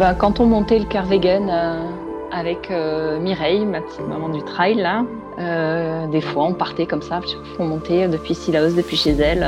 [0.00, 1.84] bah, Quand on montait le Carvegan euh,
[2.32, 5.04] avec euh, Mireille, ma petite maman du trail, là,
[5.38, 7.20] euh, des fois on partait comme ça,
[7.58, 9.46] on montait depuis Silaos, depuis chez elle.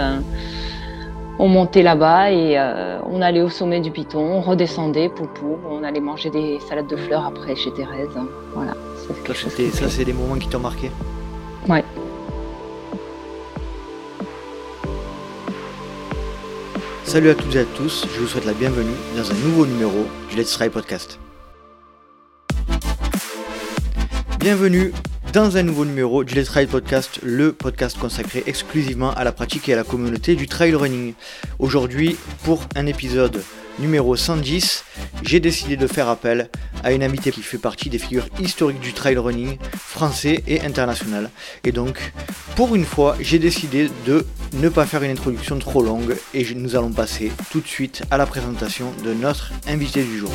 [1.39, 2.59] on montait là-bas et
[3.11, 6.97] on allait au sommet du Piton, on redescendait, poupou, on allait manger des salades de
[6.97, 8.17] fleurs après chez Thérèse.
[8.55, 8.75] Voilà.
[9.35, 10.91] Ça, c'est des moments qui t'ont marqué?
[17.13, 20.07] Salut à toutes et à tous, je vous souhaite la bienvenue dans un nouveau numéro
[20.31, 21.19] du Let's Try Podcast.
[24.41, 24.95] Bienvenue
[25.35, 29.69] dans un nouveau numéro du Let's Try Podcast, le podcast consacré exclusivement à la pratique
[29.69, 31.13] et à la communauté du trail running.
[31.59, 33.43] Aujourd'hui, pour un épisode
[33.79, 34.85] numéro 110,
[35.23, 36.49] j'ai décidé de faire appel
[36.85, 41.31] à une invitée qui fait partie des figures historiques du trail running français et international.
[41.65, 42.13] Et donc,
[42.57, 46.77] pour une fois, j'ai décidé de ne pas faire une introduction trop longue et nous
[46.77, 50.33] allons passer tout de suite à la présentation de notre invité du jour.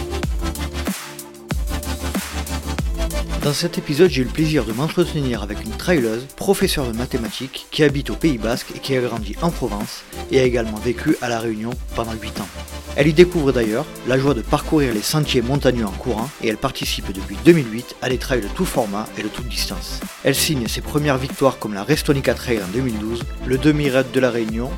[3.44, 7.68] Dans cet épisode, j'ai eu le plaisir de m'entretenir avec une traileuse, professeure de mathématiques,
[7.72, 11.16] qui habite au Pays Basque et qui a grandi en Provence et a également vécu
[11.22, 12.77] à La Réunion pendant 8 ans.
[13.00, 16.58] Elle y découvre d'ailleurs la joie de parcourir les sentiers montagneux en courant et elle
[16.58, 20.00] participe depuis 2008 à des trails de tout format et de toute distance.
[20.24, 24.32] Elle signe ses premières victoires comme la Restonica Trail en 2012, le demi-raid de la
[24.32, 24.72] Réunion,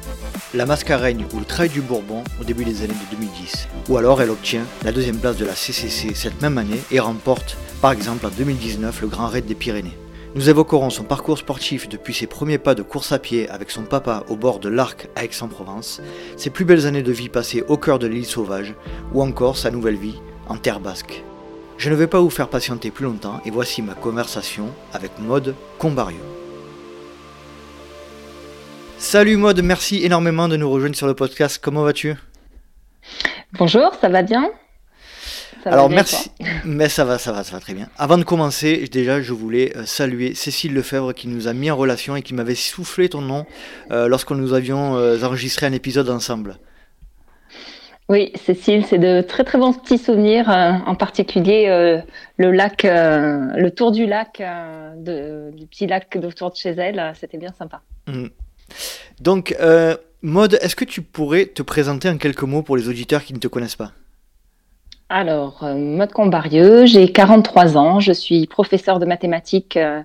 [0.53, 3.69] la Mascareigne ou le Trail du Bourbon au début des années de 2010.
[3.87, 7.55] Ou alors elle obtient la deuxième place de la CCC cette même année et remporte
[7.81, 9.97] par exemple en 2019 le Grand Raid des Pyrénées.
[10.35, 13.81] Nous évoquerons son parcours sportif depuis ses premiers pas de course à pied avec son
[13.81, 16.01] papa au bord de l'Arc à Aix-en-Provence,
[16.37, 18.75] ses plus belles années de vie passées au cœur de l'île sauvage,
[19.11, 21.23] ou encore sa nouvelle vie en terre basque.
[21.79, 25.55] Je ne vais pas vous faire patienter plus longtemps et voici ma conversation avec Maude
[25.79, 26.17] Combarieux.
[28.99, 31.59] Salut Maude, merci énormément de nous rejoindre sur le podcast.
[31.59, 32.15] Comment vas-tu?
[33.53, 34.51] Bonjour, ça va bien?
[35.65, 36.31] Alors merci,
[36.65, 37.89] mais ça va, ça va, ça va très bien.
[37.97, 41.75] Avant de commencer, déjà, je voulais euh, saluer Cécile Lefebvre qui nous a mis en
[41.75, 43.45] relation et qui m'avait soufflé ton nom
[43.91, 46.57] euh, lorsque nous avions euh, enregistré un épisode ensemble.
[48.07, 51.67] Oui, Cécile, c'est de très très bons petits souvenirs, en particulier
[52.37, 54.41] le lac, le tour du lac,
[54.97, 57.81] du petit lac autour de chez elle, c'était bien sympa.
[58.07, 58.29] Mmh.
[59.21, 59.55] Donc,
[60.23, 63.37] Maude, est-ce que tu pourrais te présenter en quelques mots pour les auditeurs qui ne
[63.37, 63.91] te connaissent pas?
[65.09, 70.03] Alors, euh, Maud Combarieux, j'ai 43 ans, je suis professeure de mathématiques euh,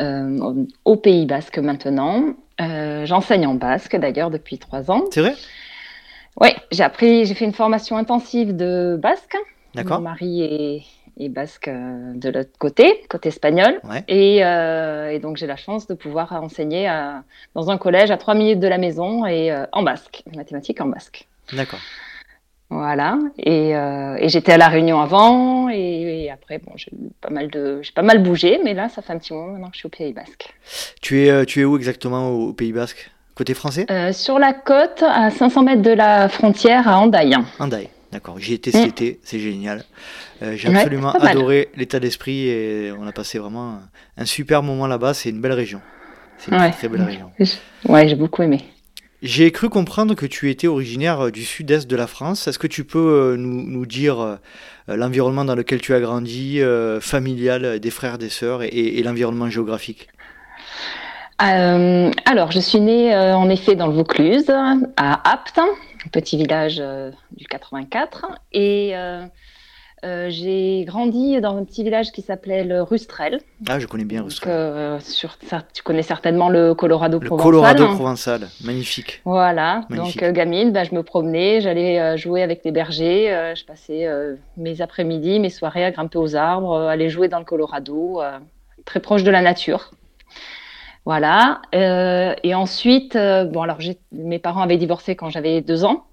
[0.00, 2.34] euh, au Pays Basque maintenant.
[2.58, 5.04] J'enseigne en basque d'ailleurs depuis trois ans.
[5.10, 5.34] C'est vrai?
[6.40, 9.36] Oui, j'ai appris, j'ai fait une formation intensive de basque.
[9.74, 9.96] D'accord.
[9.96, 13.80] Mon mari est, basque de l'autre côté, côté espagnol.
[14.08, 14.40] Et,
[15.22, 16.92] donc j'ai la chance de pouvoir enseigner
[17.54, 21.26] dans un collège à trois minutes de la maison et en basque, mathématiques en basque.
[21.54, 21.80] D'accord.
[22.70, 23.18] Voilà.
[23.46, 27.90] Euh, et, j'étais à la Réunion avant, et, après, bon, j'ai pas mal de, j'ai
[27.92, 29.90] pas mal bougé, mais là, ça fait un petit moment maintenant que je suis au
[29.90, 30.54] Pays Basque.
[31.02, 33.10] Tu es, euh, tu es où exactement au Pays Basque?
[33.34, 33.86] Côté français?
[33.90, 37.34] Euh, Sur la côte, à 500 mètres de la frontière, à Andaï.
[37.58, 38.38] Andaï, d'accord.
[38.38, 38.88] J'y étais cet mm.
[38.88, 39.82] été, c'est génial.
[40.40, 43.80] j'ai absolument adoré l'état d'esprit et on a passé vraiment
[44.16, 45.14] un super moment là-bas.
[45.14, 45.80] C'est une belle région.
[46.38, 47.32] C'est une très belle région.
[47.88, 48.62] Ouais, j'ai beaucoup aimé.
[49.22, 52.48] J'ai cru comprendre que tu étais originaire euh, du sud-est de la France.
[52.48, 54.36] Est-ce que tu peux euh, nous, dire euh,
[54.88, 56.60] l'environnement dans lequel tu as grandi,
[57.00, 60.08] familial, des frères, des sœurs et, l'environnement géographique?
[61.38, 65.60] Alors, je suis née en effet dans le Vaucluse, à Apt,
[66.12, 66.82] petit village
[67.30, 68.94] du 84, et
[70.02, 73.40] euh, j'ai grandi dans un petit village qui s'appelait le Rustrel.
[73.68, 74.50] Ah, je connais bien Rustrel.
[74.52, 75.36] Euh, sur,
[75.74, 77.50] tu connais certainement le Colorado le provençal.
[77.50, 79.20] Colorado provençal, magnifique.
[79.24, 84.08] Voilà, donc euh, gamine, bah, je me promenais, j'allais jouer avec les bergers, je passais
[84.56, 88.20] mes après-midi, mes soirées à grimper aux arbres, aller jouer dans le Colorado,
[88.86, 89.90] très proche de la nature.
[91.04, 91.60] Voilà.
[91.72, 93.78] et ensuite, bon alors
[94.12, 96.04] mes parents avaient divorcé quand j'avais deux ans.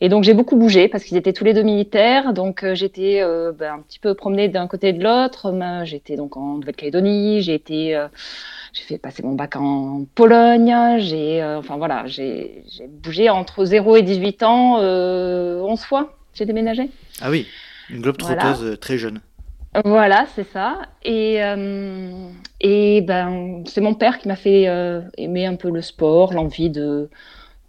[0.00, 2.32] Et donc j'ai beaucoup bougé parce qu'ils étaient tous les deux militaires.
[2.32, 5.52] Donc euh, j'étais euh, ben, un petit peu promenée d'un côté et de l'autre.
[5.84, 7.42] J'étais donc en Nouvelle-Calédonie.
[7.42, 8.06] J'ai été, euh,
[8.72, 10.98] j'ai fait passer mon bac en Pologne.
[10.98, 12.62] J'ai, enfin voilà, j'ai
[13.02, 16.14] bougé entre 0 et 18 ans 11 fois.
[16.34, 16.90] J'ai déménagé.
[17.20, 17.48] Ah oui,
[17.90, 19.20] une globe trotteuse très jeune.
[19.84, 20.82] Voilà, c'est ça.
[21.04, 21.40] Et,
[22.60, 24.68] et ben, c'est mon père qui m'a fait
[25.16, 27.10] aimer un peu le sport, l'envie de,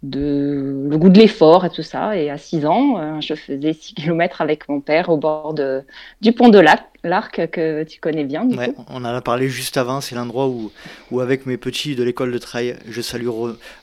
[0.02, 2.16] de le goût de l'effort et tout ça.
[2.16, 5.82] Et à 6 ans, euh, je faisais 6 km avec mon père au bord de,
[6.20, 8.48] du pont de l'Arc que tu connais bien.
[8.88, 10.00] on en a parlé juste avant.
[10.00, 10.72] C'est l'endroit où,
[11.10, 13.28] où, avec mes petits de l'école de trail, je salue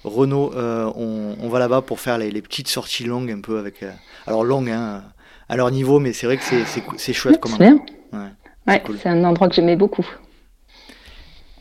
[0.04, 3.84] Renaud, euh, on, va là-bas pour faire les, petites sorties longues un peu avec.
[3.84, 3.92] Euh,
[4.26, 5.04] alors longues, hein,
[5.50, 6.44] à leur niveau, mais c'est vrai que
[6.98, 7.86] c'est chouette comme endroit.
[8.68, 10.06] Ouais, c'est un endroit que j'aimais beaucoup.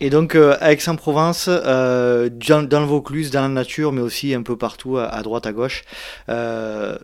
[0.00, 4.42] Et donc euh, à Aix-en-Provence, euh, dans, le Vaucluse, dans la nature, mais aussi un
[4.42, 5.84] peu partout, à, droite, à gauche,
[6.28, 6.98] euh,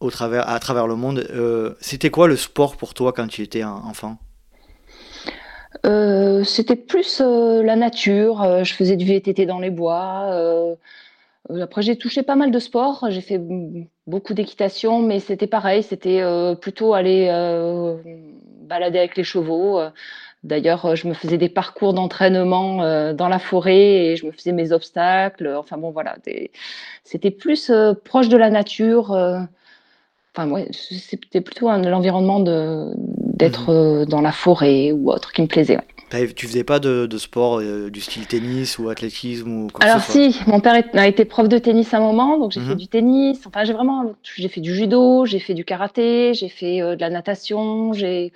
[0.00, 1.26] au travers, à travers le monde,
[1.80, 4.18] c'était quoi le sport pour toi quand tu étais enfant?
[6.44, 8.64] C'était plus la nature.
[8.64, 10.30] je faisais du VTT dans les bois.
[11.60, 13.06] après, j'ai touché pas mal de sports.
[13.08, 13.40] J'ai fait
[14.06, 15.82] beaucoup d'équitation, mais c'était pareil.
[15.82, 16.22] C'était
[16.60, 17.26] plutôt aller
[18.68, 19.80] balader avec les chevaux.
[20.44, 24.30] D'ailleurs, euh, je me faisais des parcours d'entraînement euh, dans la forêt et je me
[24.30, 25.52] faisais mes obstacles.
[25.56, 26.16] Enfin bon, voilà,
[27.04, 29.10] c'était plus euh, proche de la nature.
[30.34, 34.06] Enfin, ouais, c'était plutôt l'environnement d'être mmh.
[34.06, 35.78] dans la forêt ou autre qui me plaisait.
[36.36, 40.60] Tu faisais pas de, sport du style tennis ou athlétisme ou quoi Alors si, mon
[40.60, 42.78] père a été prof de tennis à un moment, donc j'ai fait mmh.
[42.78, 43.40] du tennis.
[43.44, 47.10] Enfin, j'ai vraiment, j'ai fait du judo, j'ai fait du karaté, j'ai fait de la
[47.10, 48.32] natation, j'ai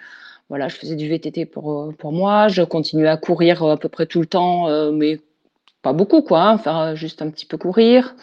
[0.53, 2.49] voilà, je faisais du VTT pour, euh, pour moi.
[2.49, 5.19] Je continuais à courir euh, à peu près tout le temps, euh, mais
[5.81, 6.43] pas beaucoup, quoi.
[6.43, 8.15] Hein, faire juste un petit peu courir.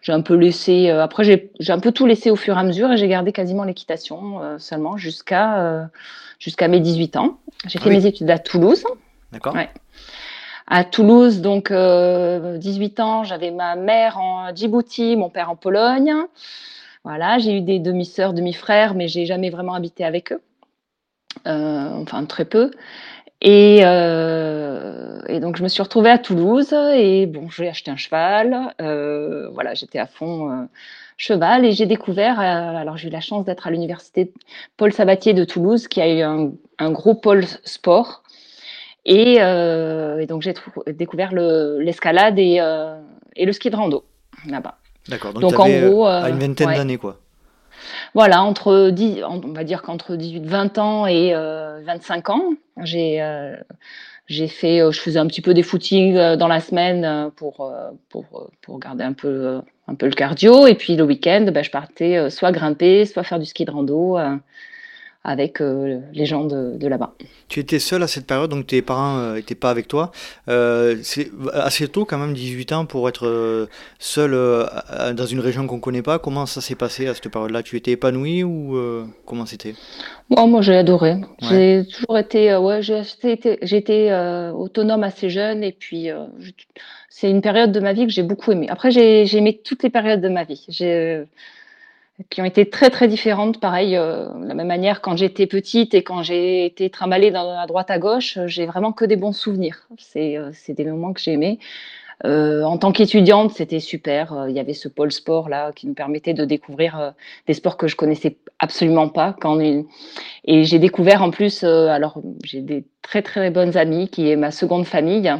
[0.00, 0.90] J'ai un peu laissé.
[0.90, 3.62] après, j'ai un peu tout laissé au fur et à mesure et j'ai gardé quasiment
[3.62, 5.88] l'équitation seulement jusqu'à
[6.38, 7.38] jusqu'à mes 18 ans.
[7.66, 8.84] J'ai fait mes études à Toulouse.
[9.32, 9.56] D'accord.
[10.68, 16.14] À Toulouse, donc 18 ans, j'avais ma mère en Djibouti, mon père en Pologne.
[17.02, 20.40] Voilà, j'ai eu des demi-sœurs, demi-frères, mais j'ai jamais vraiment habité avec eux.
[21.48, 22.70] Euh, enfin très peu.
[23.46, 28.74] Euh, et, donc je me suis retrouvée à Toulouse et bon, j'ai acheté un cheval.
[28.82, 30.68] Euh, voilà, j'étais à fond
[31.16, 32.38] cheval et j'ai découvert.
[32.40, 34.32] alors j'ai eu la chance d'être à l'université
[34.76, 38.22] Paul Sabatier de Toulouse qui a eu un, gros pôle sport.
[39.06, 39.36] Et,
[40.28, 40.54] donc j'ai
[40.88, 42.60] découvert l'escalade et,
[43.36, 44.04] et, le ski de rando
[44.46, 44.78] là-bas.
[45.08, 45.32] D'accord.
[45.32, 47.18] Donc, en gros, à une vingtaine d'années quoi.
[48.14, 52.52] Voilà, entre 10, on va dire qu'entre 18, 20 ans et 25 euh, ans,
[52.82, 53.56] j'ai euh,
[54.26, 57.72] j'ai fait, euh, je faisais un petit peu des footings dans la semaine pour,
[58.08, 60.66] pour, pour garder un peu, un peu le cardio.
[60.66, 64.18] Et puis le week-end, ben, je partais soit grimper, soit faire du ski de rando
[65.28, 67.12] avec euh, les gens de, là-bas.
[67.48, 70.10] Tu étais seule à cette période, donc tes parents n'étaient euh, pas avec toi.
[70.48, 74.32] Euh, c'est assez tôt quand même, 18 ans, pour être seule
[75.14, 76.18] dans une région qu'on ne connaît pas.
[76.18, 77.62] Comment ça s'est passé à cette période-là?
[77.62, 78.78] Tu étais épanouie ou
[79.26, 79.74] comment c'était?
[80.30, 81.16] Moi, j'ai adoré.
[81.42, 82.80] J'ai toujours été, ouais,
[83.72, 86.08] été, autonome assez jeune et puis
[87.10, 88.68] c'est une période de ma vie que j'ai beaucoup aimée.
[88.70, 90.64] Après, j'ai aimé toutes les périodes de ma vie.
[90.68, 91.24] J'ai
[92.30, 93.60] qui ont été très très différentes.
[93.60, 97.66] Pareil, euh, de la même manière, quand j'étais petite et quand j'ai été trimballée à
[97.66, 99.88] droite à gauche, euh, j'ai vraiment que des bons souvenirs.
[99.98, 101.58] C'est euh, des moments que j'aimais.
[102.24, 104.32] Euh, en tant qu'étudiante, c'était super.
[104.32, 107.14] Euh, il y avait ce pôle sport là qui nous permettait de découvrir
[107.46, 109.36] des sports que je connaissais absolument pas.
[110.44, 114.50] Et j'ai découvert en plus, alors j'ai des très très bonnes amies qui est ma
[114.50, 115.32] seconde famille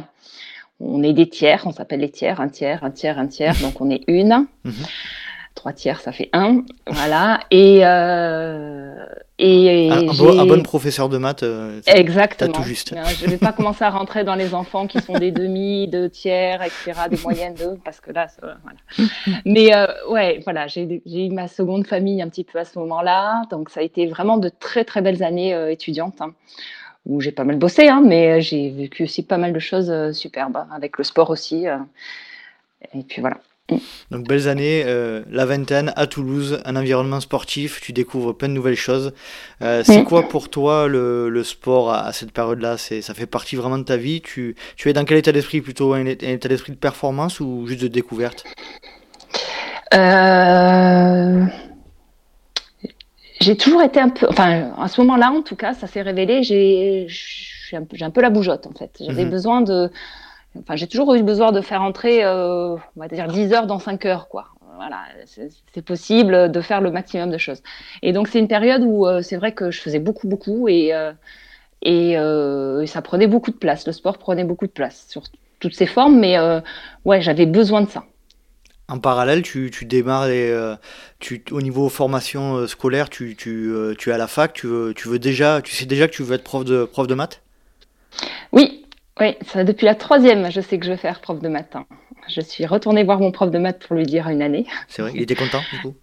[0.79, 3.81] on est des tiers, on s'appelle les tiers, un tiers, un tiers, un tiers, donc
[3.81, 4.47] on est une.
[4.63, 4.73] Mhm.
[5.59, 6.63] 3 tiers, ça fait 1.
[6.87, 7.41] Voilà.
[7.51, 7.81] Et.
[7.83, 8.95] Euh,
[9.41, 11.43] et un, bon, professeur de maths.
[11.43, 12.51] Euh, Exactement.
[12.51, 12.93] Tout juste.
[13.19, 16.09] Je ne vais pas commencer à rentrer dans les enfants qui sont des demi, deux
[16.09, 19.07] tiers, etc., des moyennes, deux, parce que là, voilà.
[19.45, 23.43] Mais euh, ouais, voilà, j'ai eu ma seconde famille un petit peu à ce moment-là.
[23.49, 26.21] Donc, ça a été vraiment de très, très belles années euh, étudiantes.
[26.21, 26.33] Hein,
[27.05, 30.57] où j'ai pas mal bossé, hein, mais j'ai vécu aussi pas mal de choses superbes,
[30.57, 31.65] hein, avec le sport aussi.
[32.93, 33.37] et puis voilà.
[34.11, 38.53] Donc belles années, euh, la vingtaine à Toulouse, un environnement sportif, tu découvres plein de
[38.53, 39.13] nouvelles choses.
[39.61, 42.77] Euh, c'est quoi pour toi le, sport à, cette période-là?
[42.77, 44.21] Ça fait partie vraiment de ta vie?
[44.21, 45.93] Tu, tu es dans quel état d'esprit Plutôt?
[45.93, 48.43] Un, état d'esprit de performance ou juste de découverte?
[49.93, 51.45] Euh,
[53.41, 54.27] J'ai toujours été un peu...
[54.29, 57.07] Enfin, à ce moment-là, en tout cas, ça s'est révélé, j'ai
[57.73, 58.91] un, un, peu la bougeotte, en fait.
[58.99, 59.31] J'avais mhm.
[59.31, 59.91] besoin de
[60.61, 63.79] Enfin, j'ai toujours eu besoin de faire entrer, euh, on va dire, 10 heures dans
[63.79, 64.47] 5 heures, quoi.
[64.75, 67.61] Voilà, c'est possible de faire le maximum de choses.
[68.01, 70.93] Et donc, c'est une période où euh, c'est vrai que je faisais beaucoup, beaucoup et,
[70.93, 71.11] euh,
[71.81, 73.85] et, ça prenait beaucoup de place.
[73.85, 75.23] Le sport prenait beaucoup de place sur
[75.59, 76.37] toutes ses formes, mais
[77.03, 78.05] ouais, j'avais besoin de ça.
[78.87, 80.29] En parallèle, tu, tu démarres
[81.19, 85.09] tu, au niveau formation scolaire, tu, tu, tu es à la fac, tu veux, tu
[85.09, 87.41] veux déjà, tu sais déjà que tu veux être prof de, prof de maths?
[88.53, 88.85] Oui,
[89.19, 91.85] Oui, ça, depuis la troisième, je sais que je vais faire prof de matin.
[92.27, 94.65] Je suis retournée voir mon prof de maths pour lui dire une année.
[94.87, 95.95] C'est vrai, il était content du coup?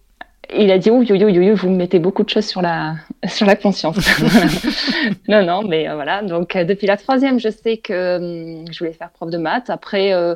[0.55, 2.95] Il a dit oui, oui, oui, vous me mettez beaucoup de choses sur la,
[3.27, 3.97] sur la conscience.
[5.27, 6.21] non, non, mais euh, voilà.
[6.21, 8.17] Donc, euh, depuis la troisième, je sais que
[8.61, 9.69] hum, je voulais faire prof de maths.
[9.69, 10.35] Après, euh,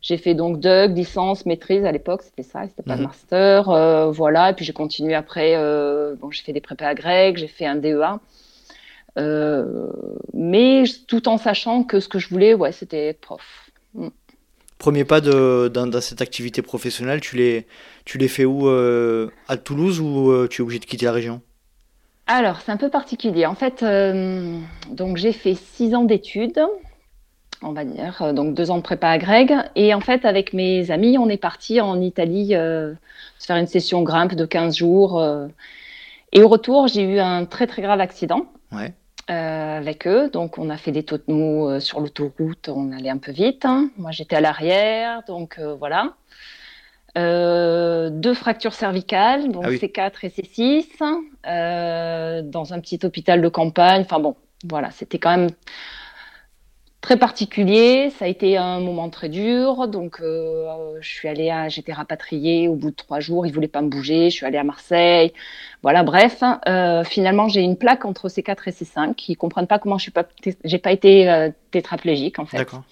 [0.00, 3.06] j'ai fait donc DUG, licence, maîtrise à l'époque, c'était ça, c'était pas le mhm.
[3.06, 4.10] master.
[4.10, 5.54] voilà, et puis j'ai continué après.
[6.20, 8.18] bon, j'ai fait des prépas à grec, j'ai fait un DEA.
[9.16, 13.70] Mais tout en sachant que ce que je voulais, ouais, c'était être prof.
[13.94, 14.08] Mm.
[14.82, 17.68] Premier pas de, dans, cette activité professionnelle, tu l'es,
[18.04, 21.12] tu l'es fait où euh, À Toulouse ou euh, tu es obligé de quitter la
[21.12, 21.40] région?
[22.26, 23.46] Alors, c'est un peu particulier.
[23.46, 24.58] En fait, euh,
[24.90, 26.60] donc j'ai fait six ans d'études,
[27.62, 29.54] on va dire, donc deux ans de prépa à Greg.
[29.76, 32.96] Et en fait, avec mes amis, on est parti en Italie se
[33.46, 35.24] faire une session grimpe de 15 jours.
[36.32, 38.46] et au retour, j'ai eu un très très grave accident.
[38.72, 38.92] Ouais.
[39.30, 40.28] Euh, avec eux.
[40.30, 43.64] Donc, on a fait des taux euh, sur l'autoroute, on allait un peu vite.
[43.64, 43.88] Hein.
[43.96, 46.14] Moi, j'étais à l'arrière, donc euh, voilà.
[47.14, 54.02] deux fractures cervicales, donc ah C4 et C6, dans un petit hôpital de campagne.
[54.02, 54.34] Enfin bon,
[54.68, 55.50] voilà, c'était quand même
[57.02, 58.10] très particulier.
[58.18, 59.88] Ça a été un moment très dur.
[59.88, 63.44] Donc, euh, je suis allée à, j'étais rapatriée au bout de trois jours.
[63.44, 64.30] Ils voulaient pas me bouger.
[64.30, 65.34] Je suis allée à Marseille.
[65.82, 66.42] Voilà, bref.
[66.66, 69.14] Euh, finalement, j'ai une plaque entre C4 et C5.
[69.28, 70.24] Ils comprennent pas comment je suis pas,
[70.64, 72.58] j'ai pas été euh, tétraplégique en fait.
[72.58, 72.84] D'accord.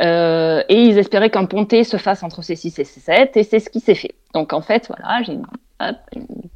[0.00, 3.80] et ils espéraient qu'un ponté se fasse entre C6 et C7, et c'est ce qui
[3.80, 4.14] s'est fait.
[4.32, 5.46] Donc en fait, voilà, j'ai une,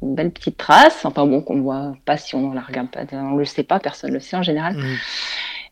[0.01, 3.45] belle petite trace, enfin bon, qu'on voit pas si on la regarde pas, on le
[3.45, 4.75] sait pas, personne le sait en général.
[4.75, 4.95] Mmh.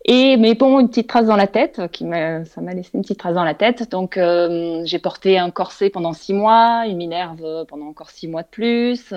[0.10, 3.20] Et mais bon, une petite trace dans la tête, qui ça m'a laissé une petite
[3.20, 3.92] trace dans la tête.
[3.92, 8.44] Donc euh, j'ai porté un corset pendant six mois, une minerve pendant encore six mois
[8.44, 9.14] de plus.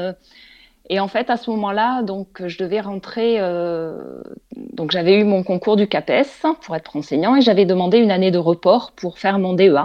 [0.88, 3.36] Et en fait, à ce moment-là, donc je devais rentrer.
[3.38, 4.20] Euh,
[4.56, 8.32] donc j'avais eu mon concours du CAPES pour être enseignant et j'avais demandé une année
[8.32, 9.84] de report pour faire mon DEA.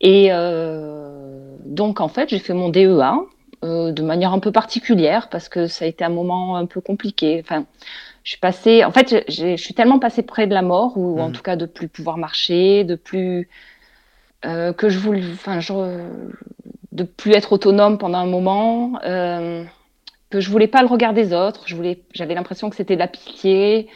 [0.00, 3.26] Et euh, donc en fait, j'ai fait mon DEA
[3.64, 7.40] de manière un peu particulière parce que ça a été un moment un peu compliqué.
[7.42, 7.64] Enfin,
[8.24, 11.28] je suis passée, en fait, je, suis tellement passée près de la mort, ou en
[11.28, 11.32] mmh.
[11.32, 13.48] tout cas de plus pouvoir marcher, de plus
[14.44, 15.72] euh, que je voulais, enfin, je,
[16.92, 19.64] de plus être autonome pendant un moment, euh,
[20.30, 21.62] que je voulais pas le regard des autres.
[21.66, 23.88] Je voulais, j'avais l'impression que c'était de la pitié.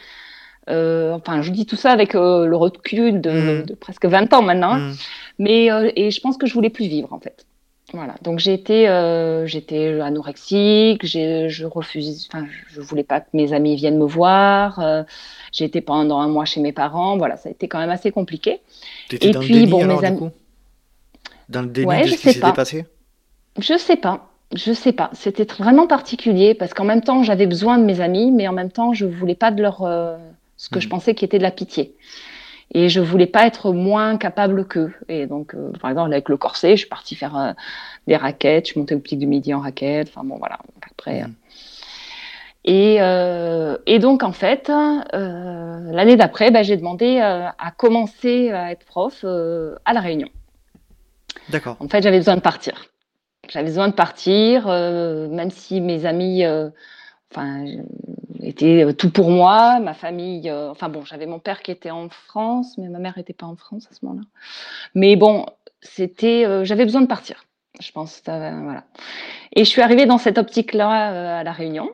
[0.69, 3.65] Euh, enfin, je dis tout ça avec le recul de, mmh.
[3.65, 4.93] de, presque 20 ans maintenant, mmh.
[5.39, 5.65] mais
[5.95, 7.45] et je pense que je voulais plus vivre en fait.
[7.93, 8.15] Voilà.
[8.23, 13.99] Donc j'étais euh, j'étais anorexique, je refusais, enfin je voulais pas que mes amis viennent
[13.99, 14.79] me voir.
[14.79, 15.03] Euh,
[15.51, 17.17] j'ai été pendant un mois chez mes parents.
[17.17, 18.61] Voilà, ça a été quand même assez compliqué.
[19.11, 20.17] Et dans puis le déni, bon, alors, mes amis.
[20.17, 20.31] Du coup?
[21.49, 22.85] Dans le déni de ce qui s'était passé?
[23.59, 24.27] Je sais pas.
[24.55, 25.11] Je sais pas.
[25.13, 28.71] C'était vraiment particulier parce qu'en même temps j'avais besoin de mes amis, mais en même
[28.71, 30.17] temps je voulais pas de leur euh,
[30.57, 30.89] ce que je mmh.
[30.89, 31.95] pensais qui était de la pitié.
[32.73, 34.91] Et je voulais pas être moins capable qu'eux.
[35.07, 37.51] Et donc, euh, par exemple, avec le corset, je suis partie faire euh,
[38.07, 38.65] des raquettes.
[38.65, 40.09] Je suis montée au pic du midi en raquette.
[40.09, 40.57] Enfin bon, voilà.
[40.91, 41.21] Après.
[41.21, 41.33] Mmh.
[42.69, 48.85] Euh, et, et, donc, en fait, l'année d'après, bah, j'ai demandé à commencer à être
[48.85, 50.29] prof à La Réunion.
[51.49, 51.77] D'accord.
[51.79, 52.85] En fait, j'avais besoin de partir.
[53.49, 56.45] J'avais besoin de partir, même si mes amis
[57.33, 57.65] enfin,
[58.43, 60.49] était euh, tout pour moi, ma famille.
[60.49, 63.45] Euh, enfin bon, j'avais mon père qui était en France, mais ma mère n'était pas
[63.45, 64.25] en France à ce moment-là.
[64.95, 65.45] Mais bon,
[65.81, 67.45] c'était, euh, j'avais besoin de partir.
[67.79, 68.83] Je pense, voilà.
[69.55, 71.89] Et je suis arrivée dans cette optique-là à la Réunion.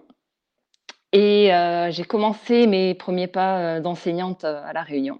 [1.14, 1.52] Et
[1.90, 5.20] j'ai commencé mes premiers pas d'enseignante à la Réunion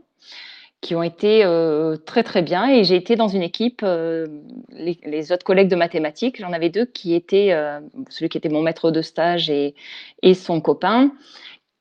[0.82, 2.70] qui ont été euh, très très bien.
[2.70, 4.28] Et j'ai été dans une équipe euh,
[4.72, 8.62] les, autres collègues de mathématiques j'en avais deux qui étaient euh, celui qui était mon
[8.62, 9.76] maître de stage et,
[10.24, 11.12] et son copain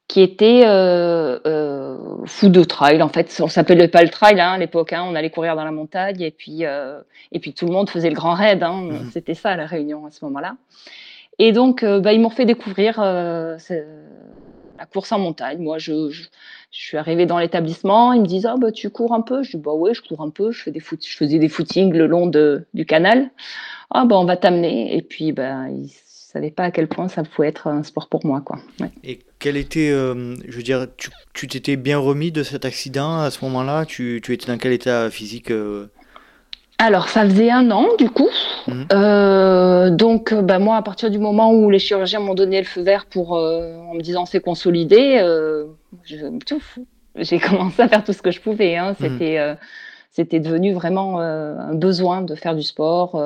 [0.08, 3.40] qui étaient fous de trail en fait.
[3.42, 6.20] On s'appelait pas le trail hein, à l'époque hein, on allait courir dans la montagne
[6.22, 9.10] et puis et puis tout le monde faisait le grand raid hein, mmh.
[9.12, 10.56] c'était ça la réunion à ce moment-là.
[11.38, 12.98] Et donc bah, ils m'ont fait découvrir
[14.78, 15.58] la course en montagne.
[15.58, 16.10] Moi, je,
[16.70, 19.62] suis arrivée dans l'établissement, ils me disent Ah, bah, tu cours un peu Je dis
[19.62, 23.30] Bah, ouais, je cours un peu, je, faisais des footings le long du canal.
[23.90, 24.96] Ah, bah, on va t'amener.
[24.96, 28.08] Et puis, bah, ils ne savaient pas à quel point ça pouvait être un sport
[28.08, 28.40] pour moi.
[28.40, 28.58] Quoi.
[29.02, 30.86] Et quel était, euh, je veux dire,
[31.32, 33.86] tu t'étais bien remis de cet accident à ce moment-là?
[33.86, 35.88] Tu, tu, étais dans quel état physique euh?
[36.80, 38.28] Alors, ça faisait un an, du coup.
[38.68, 38.86] Mhm.
[38.92, 42.82] Euh, donc, bah, moi, à partir du moment où les chirurgiens m'ont donné le feu
[42.82, 45.64] vert pour, euh, en me disant c'est consolidé, euh,
[46.04, 48.76] j'ai commencé à faire tout ce que je pouvais.
[48.76, 48.90] Hein.
[48.90, 48.96] Mhm.
[49.00, 49.56] C'était,
[50.12, 53.20] c'était devenu vraiment un besoin de faire du sport.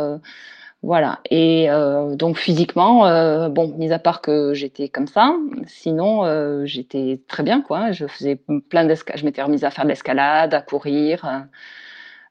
[0.83, 1.21] Voilà.
[1.31, 1.69] Et
[2.15, 5.35] donc physiquement, bon, mis à part que j'étais comme ça,
[5.67, 7.93] sinon j'étais très bien, quoi.
[7.93, 8.39] Je faisais
[8.71, 11.25] plein d'escalade, je m'étais remise à faire de l'escalade, à courir.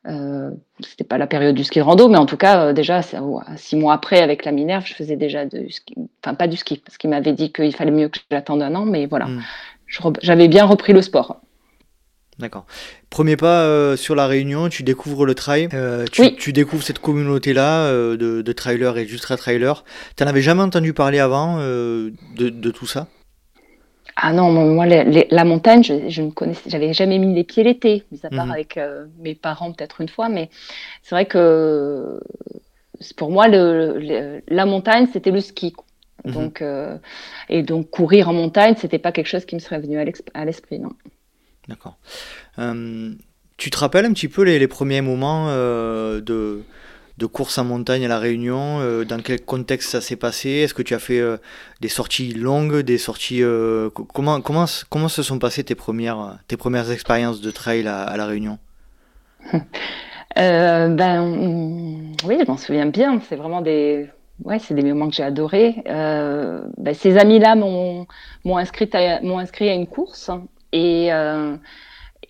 [0.07, 3.75] Euh, c'était pas la période du ski de rando, mais en tout cas, déjà, six
[3.75, 5.95] mois après, avec la Minerve, je faisais déjà du ski.
[6.23, 8.85] Enfin, pas du ski, parce qu'il m'avait dit qu'il fallait mieux que j'attende un an,
[8.85, 9.25] mais voilà.
[9.25, 9.41] Hmm.
[10.21, 11.41] J'avais bien repris le sport.
[12.39, 12.65] D'accord.
[13.09, 17.85] Premier pas euh, sur la Réunion, tu découvres le trail, euh, tu, découvres cette communauté-là
[17.85, 19.83] euh, de, de trailers et d'ultra-trailers.
[20.17, 23.07] Tu n'en avais jamais entendu parler avant de, tout ça?
[24.15, 28.19] Ah non, moi, la montagne, je, ne connaissais, j'avais jamais mis les pieds l'été, mis
[28.23, 28.51] à part mhm.
[28.51, 28.79] avec
[29.19, 30.49] mes parents peut-être une fois, mais
[31.01, 32.19] c'est vrai que
[33.17, 35.73] pour moi, le, la montagne, c'était le ski.
[36.25, 36.33] Mhm.
[36.33, 36.63] Donc,
[37.49, 39.97] et donc courir en montagne, c'était pas quelque chose qui me serait venu
[40.33, 40.91] à l'esprit, non.
[41.67, 41.97] D'accord.
[42.59, 43.13] Euh,
[43.57, 46.63] tu te rappelles un petit peu les, premiers moments euh, de,
[47.21, 50.49] de, course en montagne à La Réunion euh, Dans quel contexte ça s'est passé?
[50.49, 51.21] Est-ce que tu as fait
[51.79, 53.43] des sorties longues, des sorties...
[53.93, 58.25] comment, comment, comment se sont passées tes premières, tes premières expériences de trail à, La
[58.25, 58.57] Réunion?
[60.33, 63.19] Ben, mm, oui, je m'en souviens bien.
[63.27, 64.09] C'est vraiment des,
[64.45, 65.83] ouais, c'est des moments que j'ai adorés.
[65.85, 68.07] Ben, ces amis-là m'ont
[68.57, 70.31] inscrit, inscrit à une course
[70.71, 71.55] et, euh,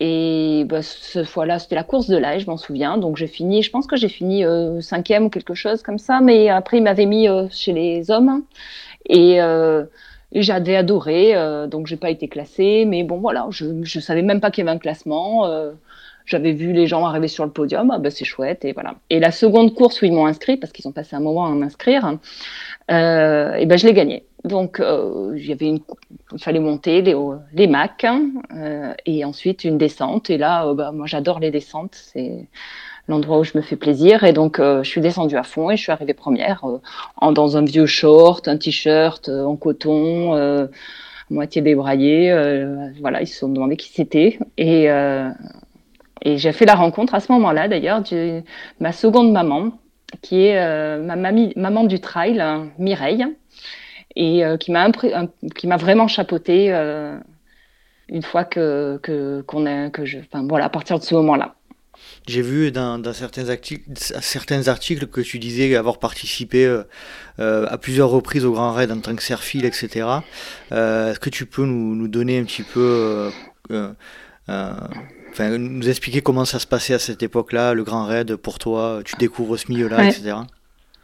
[0.04, 2.98] et bah, fois-là, c'était la course de l'âge, je m'en souviens.
[2.98, 6.22] Donc j'ai fini, je pense que j'ai fini euh, cinquième ou quelque chose comme ça.
[6.22, 8.44] Mais après, il m'avait mis euh, chez les hommes.
[9.08, 9.40] Et,
[10.34, 11.34] j'avais adoré.
[11.68, 12.86] donc j'ai pas été classée.
[12.86, 15.46] Mais bon, voilà, je ne savais même pas qu'il y avait un classement.
[16.32, 17.92] J'avais vu les gens arriver sur le podium.
[17.92, 18.66] Ah, bah, c'est chouette.
[18.66, 18.96] Et voilà.
[19.10, 21.50] Et la seconde course où ils m'ont inscrit, parce qu'ils ont passé un moment à
[21.50, 22.18] m'inscrire,
[22.90, 24.26] et ben, je l'ai gagnée.
[24.44, 25.80] Donc, euh, avait une,
[26.34, 27.16] il fallait monter les,
[27.54, 28.08] les Macs
[28.56, 30.30] euh, et ensuite une descente.
[30.30, 31.94] Et là, euh, bah, moi, j'adore les descentes.
[31.94, 32.48] C'est
[33.08, 34.24] l'endroit où je me fais plaisir.
[34.24, 36.64] Et donc, je suis descendue à fond et je suis arrivée première
[37.22, 40.70] dans un vieux short, un t-shirt en coton,
[41.30, 42.32] moitié débraillé.
[43.02, 44.40] voilà, ils se sont demandé qui c'était.
[44.58, 44.88] Et,
[46.24, 48.42] et j'ai fait la rencontre à ce moment-là, d'ailleurs, de
[48.80, 49.72] ma seconde maman,
[50.22, 52.44] qui est ma mamie, maman du trail,
[52.78, 53.26] Mireille
[54.16, 57.18] et euh, qui m'a vraiment chapeauté euh,
[58.10, 59.00] une fois que
[59.48, 61.56] qu'on a que je enfin voilà à partir de ce moment-là.
[62.28, 68.10] J'ai vu dans, certains, articles, certains articles que tu disais avoir participé euh, à plusieurs
[68.10, 70.08] reprises au Grand Raid en tant que serfil, etc.
[70.72, 73.32] Est-ce que tu peux nous, donner un petit peu,
[75.32, 79.02] enfin, nous expliquer comment ça se passait à cette époque-là, le Grand Raid pour toi
[79.06, 80.36] Tu découvres ce milieu-là, etc.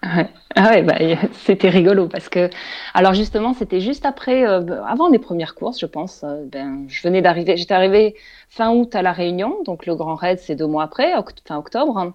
[0.02, 0.96] Ah ouais, bah,
[1.46, 2.50] c'était rigolo parce que,
[2.94, 6.24] alors justement, c'était juste après, euh, avant les premières courses, je pense.
[6.24, 8.16] Euh, ben, je venais d'arriver, j'étais arrivée
[8.50, 11.14] fin août à La Réunion, donc le Grand Raid, c'est deux mois après,
[11.46, 12.14] fin octobre.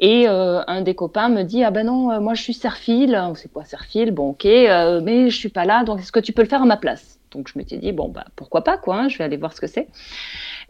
[0.00, 3.20] Et euh, un des copains me dit Ah ben non, moi je suis Serfil.
[3.36, 4.10] C'est quoi Serfil?
[4.10, 6.66] Bon, ok, mais je suis pas là, donc est-ce que tu peux le faire à
[6.66, 7.20] ma place?
[7.30, 9.60] Donc je m'étais dit Bon, bah pourquoi pas, quoi, hein, je vais aller voir ce
[9.60, 9.88] que c'est.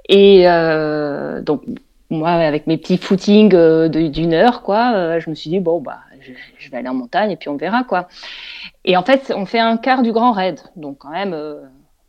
[0.08, 0.44] Et
[1.42, 1.62] donc,
[2.10, 3.54] moi, avec mes petits footings
[3.88, 6.00] d'une heure, quoi, je me suis dit Bon, bah
[6.58, 8.08] je, vais aller en montagne et puis on verra quoi.
[8.84, 11.60] Et en fait, on fait un quart du Grand Raid, donc quand même, euh,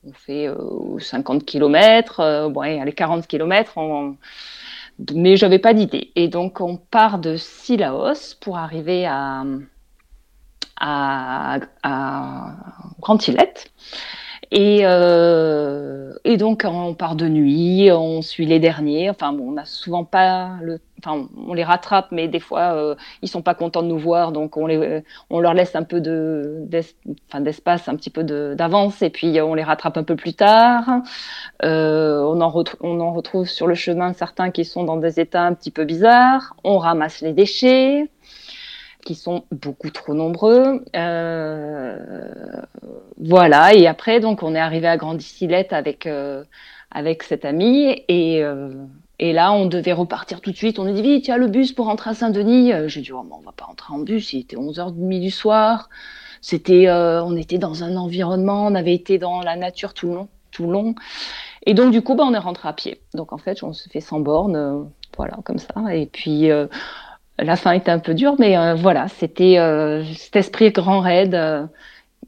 [0.06, 0.48] on fait
[1.00, 4.18] 50 km, bon, allez, 40 km, on,
[5.14, 6.12] mais j'avais pas d'idée.
[6.16, 9.44] Et donc on part de Silaos pour arriver à,
[10.80, 11.60] à,
[13.00, 13.72] Grand Îlette.
[14.52, 19.10] Et, euh, et, donc, on part de nuit, on suit les derniers.
[19.10, 20.80] Enfin, bon, on n'a souvent pas le.
[21.00, 24.32] Enfin, on les rattrape, mais des fois, euh, ils sont pas contents de nous voir,
[24.32, 26.68] donc on, les, on leur laisse un peu de,
[27.40, 31.02] d'espace, un petit peu d'avance, et puis on les rattrape un peu plus tard.
[31.64, 35.44] Euh, on, en on en retrouve sur le chemin certains qui sont dans des états
[35.44, 36.56] un petit peu bizarres.
[36.64, 38.10] On ramasse les déchets
[39.06, 40.84] qui sont beaucoup trop nombreux.
[40.96, 41.96] Euh,
[43.18, 46.44] voilà, et après, donc, on est arrivé à Grande Isillette avec, euh,
[46.92, 48.74] avec cet ami, et, euh,
[49.20, 50.80] et là, on devait repartir tout de suite.
[50.80, 52.74] On a dit, vite, il y a le bus pour rentrer à Saint-Denis.
[52.88, 55.90] J'ai dit, oh, on va pas rentrer en bus, il était 11h30 du soir.
[56.42, 60.28] C'était, on était dans un environnement, on avait été dans la nature tout le long.
[60.52, 60.96] Tout long.
[61.66, 63.02] Et donc, du coup, bah, on est rentré à pied.
[63.14, 65.96] Donc, en fait, on se fait sans borne, voilà, comme ça.
[65.96, 66.50] Et puis,
[67.38, 71.36] la fin était un peu dure, mais euh, voilà, c'était euh, cet esprit grand raid
[71.36, 71.66] euh,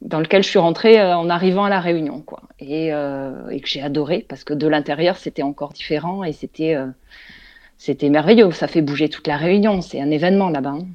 [0.02, 4.26] dans lequel je suis rentrée en arrivant à la Réunion, quoi, et, que j'ai adoré
[4.28, 6.76] parce que de l'intérieur c'était encore différent et c'était
[7.80, 8.52] c'était merveilleux.
[8.52, 10.76] Ça fait bouger toute la Réunion, c'est un événement là-bas.
[10.78, 10.88] Hein.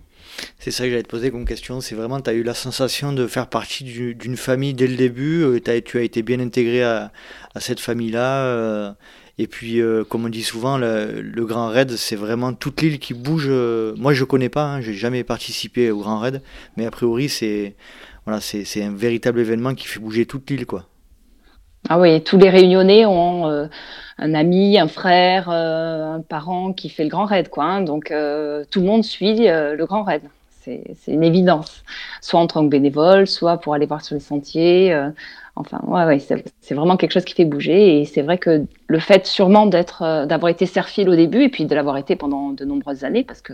[0.61, 1.81] C'est ça que j'allais te poser comme question.
[1.81, 5.61] C'est vraiment, tu as eu la sensation de faire partie d'une famille dès le début.
[5.65, 7.11] Tu as été bien intégré à
[7.57, 8.95] cette famille-là.
[9.43, 13.51] Et puis, comme on dit souvent, le, Grand Raid, c'est vraiment toute l'île qui bouge.
[13.97, 16.43] moi, je connais pas, hein, j'ai jamais participé au Grand Raid,
[16.77, 17.75] mais a priori, c'est
[18.25, 20.65] voilà, un véritable événement qui fait bouger toute l'île.
[21.89, 23.67] Ah oui, tous les Réunionnais ont euh,
[24.19, 27.65] un ami, un frère, euh, un parent qui fait le Grand Raid, quoi.
[27.65, 27.81] Hein.
[27.83, 30.23] donc euh, tout le monde suit le Grand Raid.
[30.61, 31.83] C'est une évidence.
[32.21, 34.97] Soit en tant que bénévole, soit pour aller voir sur les sentiers.
[35.57, 38.01] Enfin, ouais, c'est vraiment quelque chose qui fait bouger.
[38.01, 41.67] Et c'est vrai que le fait sûrement d'être, d'avoir été serfile au début et puis
[41.67, 43.53] de l'avoir été pendant de nombreuses années, parce que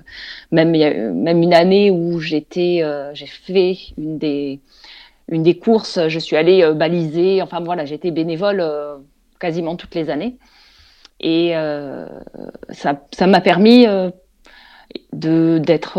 [0.52, 2.82] même, même une année où j'étais,
[3.14, 4.61] j'ai fait une des
[5.28, 7.42] une des courses, je suis allée euh, baliser.
[7.42, 8.96] Enfin voilà, j'étais bénévole euh,
[9.38, 10.37] quasiment toutes les années.
[11.20, 12.06] Et euh,
[12.70, 13.87] ça m'a permis
[15.12, 15.98] de d'être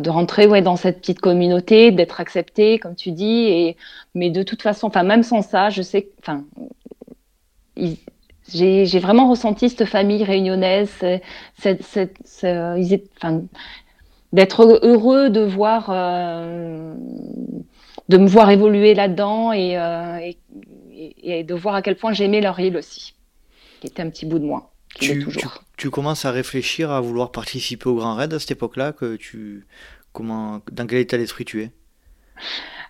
[0.00, 3.76] de rentrer ouais dans cette petite communauté d'être acceptée comme tu dis et
[4.14, 6.44] mais de toute façon enfin même sans ça je sais enfin
[8.48, 10.90] j'ai vraiment ressenti cette famille réunionnaise
[11.58, 12.46] cette, cette,
[14.32, 15.90] d'être heureux de voir
[18.08, 20.38] de me voir évoluer là-dedans euh, et,
[21.22, 23.14] et, de voir à quel point j'aimais leur île aussi,
[23.80, 24.70] qui était un petit bout de moi.
[24.98, 25.62] Tu, toujours.
[25.76, 29.66] Tu, commences à réfléchir à vouloir participer au Grand Raid à cette époque-là que tu
[30.12, 31.70] comment dans quel état d'esprit tu es?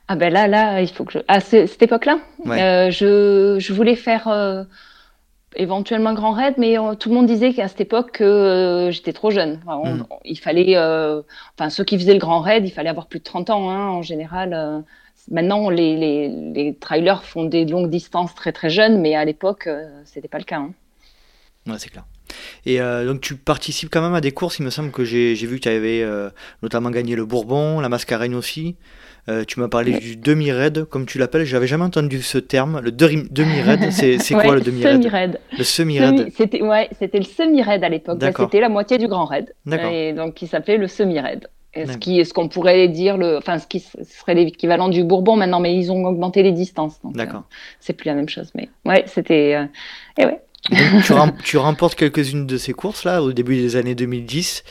[0.08, 2.18] Ah ben là là il faut que je à cette époque-là?
[2.46, 4.62] Euh, je, je, voulais faire euh,
[5.56, 9.30] éventuellement un grand raid, mais tout le monde disait qu'à cette époque que j'étais trop
[9.30, 9.60] jeune.
[9.66, 10.04] Hmm.
[10.24, 13.50] il fallait, enfin ceux qui faisaient le grand raid, il fallait avoir plus de 30
[13.50, 14.84] ans hein, en général.
[15.30, 19.66] Maintenant, les, les, les, trailers font des longues distances très très jeunes, mais à l'époque,
[19.66, 20.58] euh, c'était pas le cas.
[20.58, 20.72] Hein.
[21.66, 22.04] Ouais, c'est clair.
[22.64, 25.34] Et euh, donc tu participes quand même à des courses, il me semble que j'ai
[25.34, 26.30] vu que tu avais euh,
[26.62, 28.76] notamment gagné le Bourbon, la Mascareigne aussi.
[29.48, 31.44] tu m'as parlé du demi-raid, comme tu l'appelles.
[31.44, 32.80] J'avais jamais entendu ce terme.
[32.80, 35.40] Le demi-raid, c'est quoi le demi-raid?
[35.56, 36.32] Le semi-raid.
[36.36, 38.22] C'était ouais, le semi-raid à l'époque.
[38.36, 39.54] C'était la moitié du grand raid.
[39.70, 41.48] Et donc qui s'appelait le semi-raid.
[41.84, 45.60] Ce qui, ce qu'on pourrait dire, le, enfin, ce qui serait l'équivalent du Bourbon maintenant,
[45.60, 46.98] mais ils ont augmenté les distances.
[47.04, 47.40] D'accord.
[47.40, 49.66] Euh, c'est plus la même chose, mais ouais, c'était, euh,
[50.16, 50.40] et ouais.
[51.44, 54.64] tu, remportes quelques-unes de ces courses là au début des années 2010.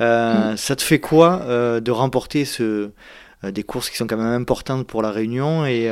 [0.00, 0.56] Euh, mm.
[0.56, 1.40] Ça te fait quoi
[1.80, 2.90] de remporter ce,
[3.42, 5.90] des courses qui sont quand même importantes pour la Réunion et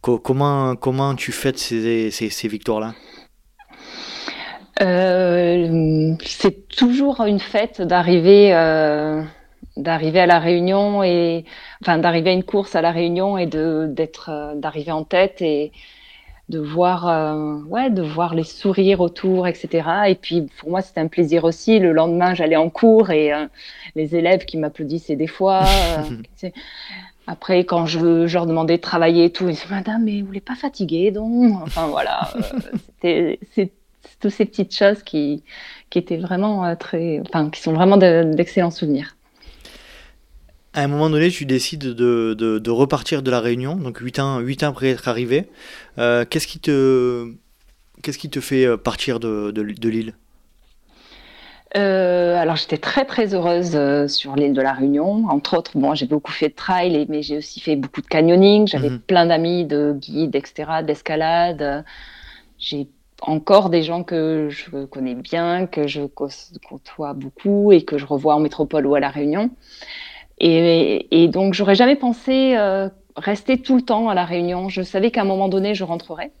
[0.00, 2.94] comment comment tu fêtes ces, ces, ces victoires là
[6.24, 8.52] C'est toujours une fête d'arriver
[9.76, 11.44] d'arriver à la réunion et
[11.82, 15.40] enfin d'arriver à une course à la réunion et de d'être euh, d'arriver en tête
[15.40, 15.72] et
[16.48, 21.00] de voir euh, ouais de voir les sourires autour etc et puis pour moi c'était
[21.00, 21.78] un plaisir aussi.
[21.78, 23.46] Le lendemain j'allais en cours et euh,
[23.94, 25.64] les élèves qui m'applaudissaient des fois
[27.26, 30.26] après quand je, je, leur demandais de travailler et tout ils disaient madame mais vous
[30.26, 31.62] voulez pas fatiguer donc?
[31.62, 32.32] Enfin voilà
[32.86, 33.70] c'était c'est
[34.20, 35.44] toutes ces petites choses qui
[35.90, 39.16] qui étaient vraiment très enfin qui sont vraiment d'excellents souvenirs
[40.74, 44.38] à un moment donné, tu décides de, de, repartir de la Réunion, donc 8 ans,
[44.38, 45.48] 8 ans après être arrivé.
[45.98, 47.32] Euh, qu'est-ce qui te
[48.02, 50.14] qu'est-ce qui te fait euh, partir de, de, l'île?
[51.76, 53.78] Euh, alors j'étais très très heureuse
[54.10, 55.26] sur l'île de la Réunion.
[55.28, 58.66] Entre autres, bon, j'ai beaucoup fait de trail, mais j'ai aussi fait beaucoup de canyoning.
[58.66, 59.00] J'avais mhm.
[59.00, 61.84] plein d'amis de guides, etc., d'escalade.
[62.58, 62.88] J'ai
[63.20, 68.34] encore des gens que je connais bien, que je côtoie beaucoup et que je revois
[68.34, 69.50] en métropole ou à la Réunion.
[70.44, 74.68] Et, donc, j'aurais jamais pensé euh, rester tout le temps à la Réunion.
[74.68, 76.32] Je savais qu'à un moment donné, je rentrerais.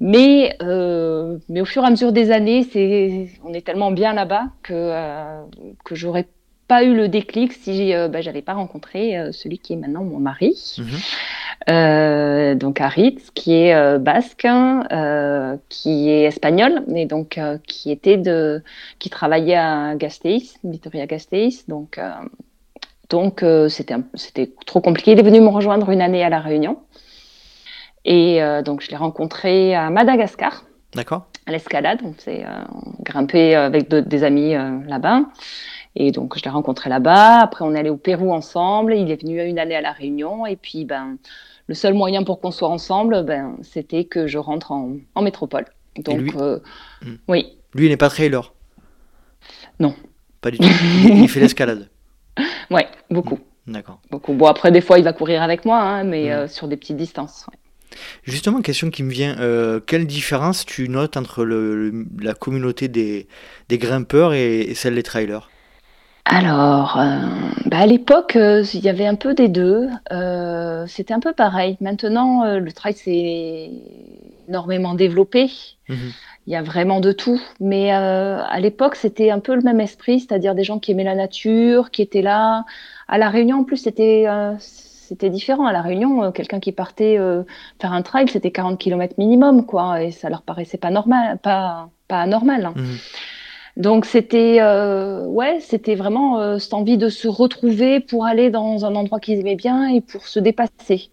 [0.00, 4.12] Mais, euh, mais au fur et à mesure des années, c'est, on est tellement bien
[4.12, 5.42] là-bas que, euh,
[5.84, 6.26] que j'aurais
[6.66, 10.02] pas eu le déclic si euh, bah, j'avais pas rencontré euh, celui qui est maintenant
[10.02, 10.56] mon mari.
[10.78, 12.58] Mhm.
[12.58, 14.48] donc Aritz, qui est basque,
[15.68, 18.62] qui est espagnol, et donc qui était de,
[18.98, 22.00] qui travaillait à Gasteiz, Vitoria Gasteiz, donc
[23.12, 25.12] donc, euh, c'était trop compliqué.
[25.12, 26.78] Il est venu me rejoindre une année à La Réunion.
[28.06, 30.64] Et euh, donc, je l'ai rencontré à Madagascar.
[30.94, 31.26] D'accord.
[31.44, 32.00] À l'escalade.
[32.04, 32.62] On s'est euh,
[33.00, 34.54] grimpé avec des amis
[34.86, 35.26] là-bas.
[35.94, 37.40] Et donc, je l'ai rencontré là-bas.
[37.40, 38.94] Après, on est allé au Pérou ensemble.
[38.94, 40.46] Il est venu une année à La Réunion.
[40.46, 41.18] Et puis, ben,
[41.66, 45.66] le seul moyen pour qu'on soit ensemble, ben, c'était que je rentre en, métropole.
[45.98, 47.18] Donc, lui hmm.
[47.28, 47.58] oui.
[47.74, 48.54] Lui, il n'est pas trailer
[49.80, 49.94] Non.
[50.40, 50.64] Pas du tout.
[51.04, 51.91] il fait l'escalade.
[52.70, 53.38] Ouais, beaucoup.
[53.66, 54.00] D'accord.
[54.10, 54.32] Beaucoup.
[54.32, 56.96] Bon, après, des fois, il va courir avec moi, hein, mais euh, sur des petites
[56.96, 57.46] distances.
[58.24, 63.28] Justement, question qui me vient, euh, quelle différence tu notes entre le, la communauté des,
[63.68, 65.50] des grimpeurs et, celle des trailers?
[66.24, 67.18] Alors, euh,
[67.66, 69.88] bah à l'époque, il y avait un peu des deux.
[70.86, 71.76] C'était un peu pareil.
[71.80, 73.70] Maintenant, le trail, c'est
[74.48, 75.50] énormément développé.
[75.88, 76.12] Mhm.
[76.46, 77.40] Il y a vraiment de tout.
[77.60, 81.04] Mais euh, à l'époque, c'était un peu le même esprit, c'est-à-dire des gens qui aimaient
[81.04, 82.64] la nature, qui étaient là.
[83.08, 85.66] À La Réunion, en plus, c'était euh, c'était différent.
[85.66, 87.16] À La Réunion, euh, quelqu'un qui partait
[87.80, 90.02] faire un trail, c'était 40 km minimum, quoi.
[90.02, 92.66] Et ça leur paraissait pas normal, pas, pas normal.
[92.66, 92.74] Hein.
[92.76, 92.96] Mhm.
[93.78, 99.18] Donc c'était ouais, c'était vraiment cette envie de se retrouver pour aller dans un endroit
[99.18, 101.08] qu'ils aimaient bien et pour se dépasser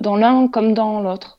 [0.00, 1.38] dans l'un comme dans l'autre.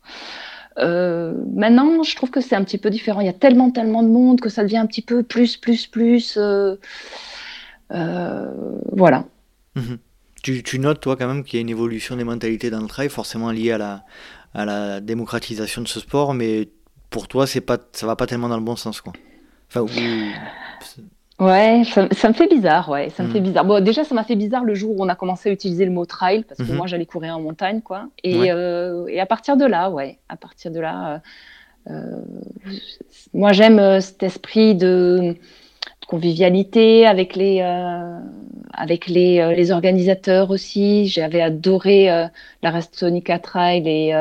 [0.80, 3.22] Euh, maintenant, je trouve que c'est un petit peu différent.
[3.22, 5.88] Il y a tellement, tellement de monde que ça devient un petit peu plus, plus,
[5.88, 6.38] plus.
[6.38, 6.76] Euh,
[7.92, 8.52] euh,
[8.92, 9.26] voilà.
[9.76, 9.98] Mhm.
[10.42, 13.08] Tu, notes, toi, quand même, qu'il y a une évolution des mentalités dans le trail,
[13.08, 16.68] forcément liée à la, démocratisation de ce sport, mais
[17.10, 19.14] pour toi, c'est pas, ça va pas tellement dans le bon sens, quoi.
[19.70, 19.86] Enfin,
[21.44, 23.44] Ouais, ça, me fait bizarre, ouais, ça me fait mm.
[23.44, 23.66] bizarre.
[23.66, 25.92] Bon, déjà, ça m'a fait bizarre le jour où on a commencé à utiliser le
[25.92, 26.76] mot trail, parce que mm-hmm.
[26.76, 28.08] moi, j'allais courir en montagne, quoi.
[28.24, 31.22] Et, euh, et, à partir de là, ouais, à partir de là,
[31.90, 32.22] euh, euh
[33.34, 35.36] moi, j'aime cet esprit de,
[36.08, 38.20] convivialité avec les, euh,
[38.72, 41.08] avec les, les, organisateurs aussi.
[41.08, 42.08] J'avais adoré
[42.62, 44.14] la Restonica Trail et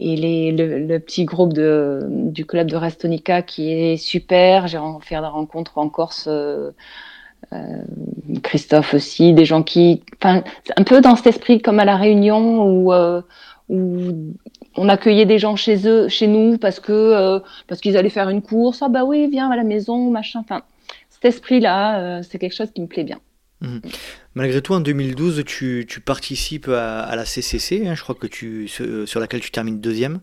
[0.00, 4.66] et les, le, petit groupe de, du club de Restonica qui est super.
[4.66, 6.26] J'ai fait des rencontres en Corse.
[6.28, 6.72] Euh,
[7.52, 7.82] euh,
[8.42, 10.42] Christophe aussi, des gens qui, enfin,
[10.76, 13.20] un peu dans cet esprit comme à la Réunion où, euh,
[13.68, 14.34] où
[14.76, 18.42] on accueillait des gens chez eux, chez nous parce que parce qu'ils allaient faire une
[18.42, 18.82] course.
[18.82, 20.40] Ah bah oui, viens à la maison, machin.
[20.40, 20.62] Enfin,
[21.10, 23.20] cet esprit-là, c'est quelque chose qui me plaît bien.
[23.64, 23.80] Mmh.
[24.34, 29.20] Malgré tout, en 2012, tu, participes à, la CCC, hein, je crois que tu, sur
[29.20, 30.20] laquelle tu termines deuxième.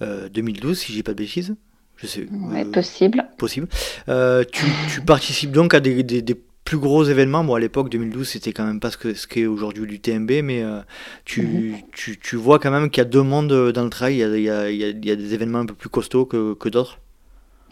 [0.00, 1.54] 2012, euh, si j'ai pas de bêtises.
[1.96, 2.26] Je sais.
[2.30, 3.28] Ouais, euh, possible.
[3.36, 3.68] Possible.
[4.08, 6.22] Euh, tu, participes donc à des,
[6.64, 7.44] plus gros événements.
[7.44, 10.84] Bon, à l'époque, 2012, c'était quand même pas ce qu'est ce aujourd'hui l'UTMB, mais mmh.
[11.24, 14.14] tu, tu, vois quand même qu'il y a deux mondes dans le trail.
[14.14, 16.98] Il y a, il y a, des événements un peu plus costauds que, que d'autres.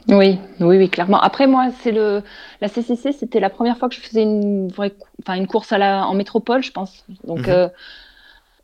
[0.09, 1.21] Oui, oui, oui, clairement.
[1.21, 2.23] Après, moi, c'est le
[2.61, 4.93] la CCC, c'était la première fois que je faisais une vraie,
[5.23, 7.05] enfin une course à la en métropole, je pense.
[7.25, 7.49] Donc mhm.
[7.49, 7.69] euh,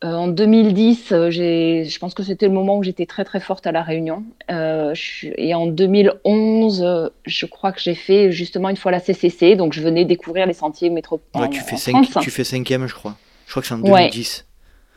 [0.04, 3.40] euh, en 2010, euh, j'ai, je pense que c'était le moment où j'étais très très
[3.40, 4.24] forte à la Réunion.
[4.48, 9.82] et en 2011, je crois que j'ai fait justement une fois la CCC, donc je
[9.82, 10.90] venais découvrir les sentiers.
[10.90, 13.16] Ouais, tu fais cinq, tu fais cinquième, je crois.
[13.46, 14.46] Je crois que c'est en 2010.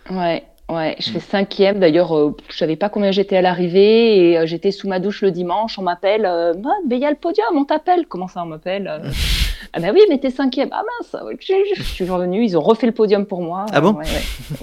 [0.09, 0.17] ouais.
[0.17, 1.79] Ouais, je fais cinquième.
[1.79, 5.21] D'ailleurs, euh, je savais pas combien j'étais à l'arrivée et euh, j'étais sous ma douche
[5.21, 5.79] le dimanche.
[5.79, 6.53] On m'appelle, euh,
[6.87, 8.05] mais il y a le podium, on t'appelle.
[8.07, 9.01] Comment ça, on m'appelle
[9.73, 10.69] Ah ben oui, mais t'es cinquième.
[10.71, 12.43] Ah mince, je, suis revenue.
[12.43, 13.65] Ils ont refait le podium pour moi.
[13.71, 13.93] Ah bon?
[13.93, 14.05] Ouais.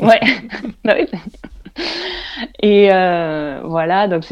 [0.07, 0.21] ouais.
[0.85, 1.07] bah oui.
[2.62, 4.25] Et voilà, donc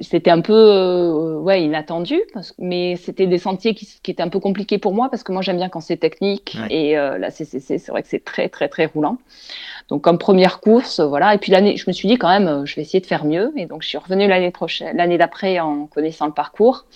[0.00, 4.40] c'était un peu ouais inattendu parce, mais c'était des sentiers qui, qui, étaient un peu
[4.40, 7.92] compliqués pour moi parce que moi j'aime bien quand c'est technique et la CCC c'est
[7.92, 9.18] vrai que c'est très très très roulant
[9.88, 11.34] donc comme première course, voilà.
[11.34, 13.24] Et puis l'année, je me suis dit quand même, euh, je vais essayer de faire
[13.24, 13.52] mieux.
[13.56, 16.86] Et donc je suis revenue l'année prochaine, l'année d'après en connaissant le parcours.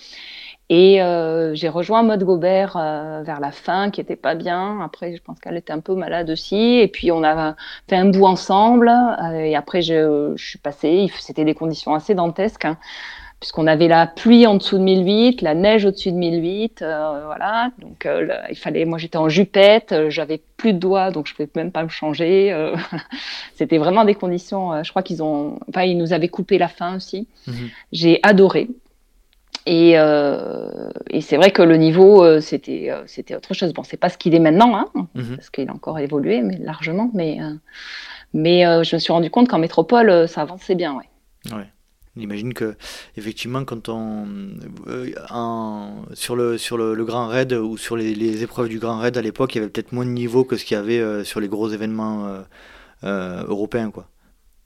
[0.71, 4.81] Et euh, j'ai rejoint Maud Gobert euh, vers la fin, qui était pas bien.
[4.81, 6.79] Après, je pense qu'elle était un peu malade aussi.
[6.79, 7.55] Et puis on a
[7.87, 8.91] fait un bout ensemble.
[9.33, 11.11] et après, je, je suis passée.
[11.19, 12.65] C'était des conditions assez dantesques.
[12.65, 12.77] Hein
[13.39, 17.71] puisqu'on avait la pluie en dessous de 1008, la neige au-dessus de 1008, euh, voilà.
[17.79, 21.33] Donc euh, il fallait, moi j'étais en jupette, euh, j'avais plus de doigts, donc je
[21.33, 22.53] pouvais même pas me changer.
[23.55, 24.83] C'était vraiment des conditions.
[24.83, 27.27] je crois qu'ils ont, enfin ils nous avaient coupé la fin aussi.
[27.47, 27.69] Mhm.
[27.93, 28.67] J'ai adoré.
[29.65, 33.71] Et, et c'est vrai que le niveau, c'était c'était autre chose.
[33.73, 35.35] Bon, c'est pas ce qu'il est maintenant, hein, mhm.
[35.35, 37.11] parce qu'il a encore évolué, mais largement.
[37.13, 37.37] Mais
[38.33, 41.55] mais je me suis rendu compte qu'en métropole, ça avançait bien, ouais.
[41.55, 41.67] ouais.
[42.19, 42.75] J'imagine que
[43.17, 44.27] effectivement, quand on
[44.87, 45.11] euh,
[46.13, 49.55] sur le sur le, Grand Raid ou sur les, épreuves du Grand Raid à l'époque,
[49.55, 51.47] il y avait peut-être moins de niveau que ce qu'il y avait euh, sur les
[51.47, 52.27] gros événements
[53.03, 54.05] euh, européens, quoi.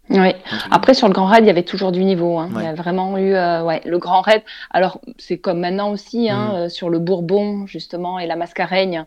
[0.09, 0.33] Oui.
[0.69, 2.37] Après sur le Grand Raid, il y avait toujours du niveau.
[2.37, 2.49] Hein.
[2.57, 4.41] Il y a vraiment eu ouais, le Grand Raid.
[4.71, 6.69] Alors c'est comme maintenant aussi hein, mm.
[6.69, 9.05] sur le Bourbon justement et la Mascareigne,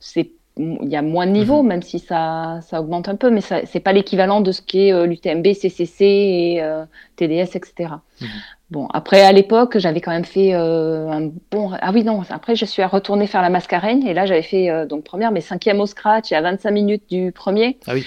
[0.00, 1.68] c'est il y a moins de niveau, mhm.
[1.68, 4.92] même si ça, ça, augmente un peu, mais ce n'est pas l'équivalent de ce qu'est
[4.92, 6.84] euh, l'UTMB, CCC et euh,
[7.16, 7.94] TDS, etc.
[8.20, 8.28] Mhm.
[8.70, 11.70] Bon, après, à l'époque, j'avais quand même fait euh, un bon.
[11.80, 15.04] Ah oui, non, après, je suis retournée faire la mascarène, et là, j'avais fait donc
[15.04, 17.78] première, mais cinquième au scratch, y a 25 minutes du premier.
[17.86, 18.04] Ah oui.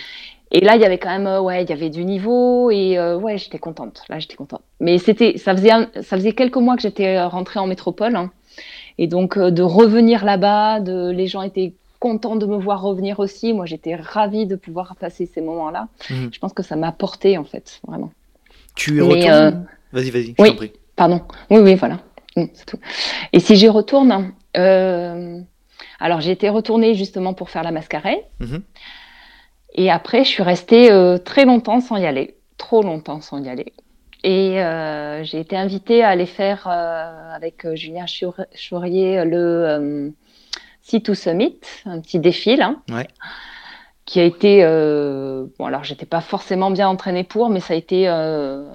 [0.53, 3.37] Et là, il y avait quand même, ouais, il y avait du niveau, et ouais,
[3.37, 4.03] j'étais contente.
[4.09, 4.61] Là, j'étais contente.
[4.81, 8.15] Mais c'était, ça faisait, ça faisait quelques mois que j'étais rentrée en métropole.
[8.15, 8.31] Hein.
[8.97, 13.53] Et donc, de revenir là-bas, de, les gens étaient content de me voir revenir aussi.
[13.53, 15.87] Moi, j'étais ravie de pouvoir passer ces moments-là.
[16.09, 16.33] Mhm.
[16.33, 18.11] Je pense que ça m'a porté, en fait, vraiment.
[18.75, 19.51] Tu y retournes euh,
[19.93, 20.73] Vas-y, vas-y, je oui, prie.
[20.95, 21.21] Pardon.
[21.51, 21.99] Oui, oui, voilà.
[22.35, 22.79] C'est tout.
[23.33, 25.39] Et si j'y retourne, euh,
[25.99, 28.17] alors j'ai été retournée justement pour faire la mascarade.
[28.39, 28.63] Mhm.
[29.75, 32.35] Et après, je suis restée euh, très longtemps sans y aller.
[32.57, 33.73] Trop longtemps sans y aller.
[34.23, 34.57] Et
[35.23, 40.13] j'ai été invitée à aller faire avec Julien Chaurier le
[40.91, 42.75] C2 Summit, un petit défi là.
[42.89, 43.07] Ouais
[44.05, 47.77] qui a été euh, bon alors j'étais pas forcément bien entraînée pour mais ça a
[47.77, 48.65] été euh,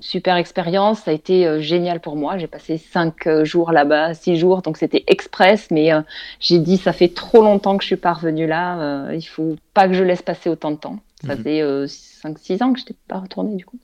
[0.00, 4.36] super expérience ça a été euh, génial pour moi j'ai passé cinq jours là-bas six
[4.36, 5.90] jours donc c'était express mais
[6.38, 9.88] j'ai dit ça fait trop longtemps que je suis pas revenue là il faut pas
[9.88, 11.42] que je laisse passer autant de temps ça mhm.
[11.42, 13.78] fait cinq six ans que je n'étais pas retournée du coup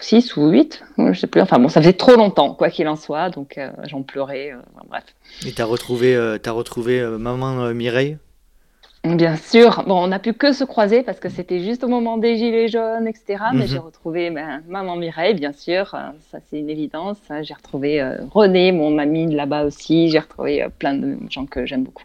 [0.00, 1.40] 6 ou 8, je sais plus.
[1.40, 4.52] Enfin bon, ça faisait trop longtemps, quoi qu'il en soit, donc j'en pleurais.
[4.88, 5.04] bref.
[5.46, 8.18] Et tu as retrouvé, as retrouvé maman Mireille?
[9.04, 9.84] Bien sûr.
[9.86, 12.68] Bon, on n'a pu que se croiser parce que c'était juste au moment des Gilets
[12.68, 13.44] jaunes, etc.
[13.54, 13.66] Mais mhm.
[13.66, 15.94] j'ai retrouvé ben, maman Mireille, bien sûr.
[15.94, 17.18] Euh, ça, c'est une évidence.
[17.42, 20.10] J'ai retrouvé euh, René, mon ami là-bas aussi.
[20.10, 22.04] J'ai retrouvé euh, plein de gens que j'aime beaucoup.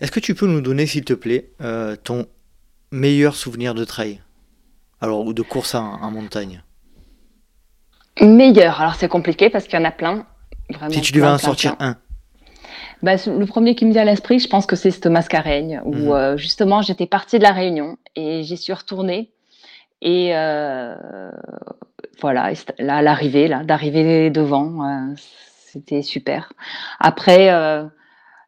[0.00, 1.50] Est-ce que tu peux nous donner, s'il te plaît,
[2.04, 2.26] ton
[2.92, 4.20] meilleur souvenir de trail?
[5.00, 6.62] Alors, ou de course en, montagne
[8.20, 8.80] Meilleur.
[8.80, 10.26] Alors, c'est compliqué parce qu'il y en a plein.
[10.90, 11.96] si tu devais en sortir un
[13.02, 15.94] bah, le premier qui me vient à l'esprit, je pense que c'est Thomas Mascareigne, où
[15.94, 16.10] mhm.
[16.10, 19.30] euh, justement j'étais partie de la Réunion et j'y suis retournée.
[20.00, 21.30] Et euh,
[22.20, 26.52] voilà, là, à l'arrivée, là, d'arriver devant, euh, c'était super.
[26.98, 27.46] Après,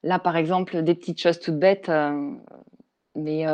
[0.03, 1.91] là, par exemple, des petites choses toutes bêtes.
[3.17, 3.45] Mais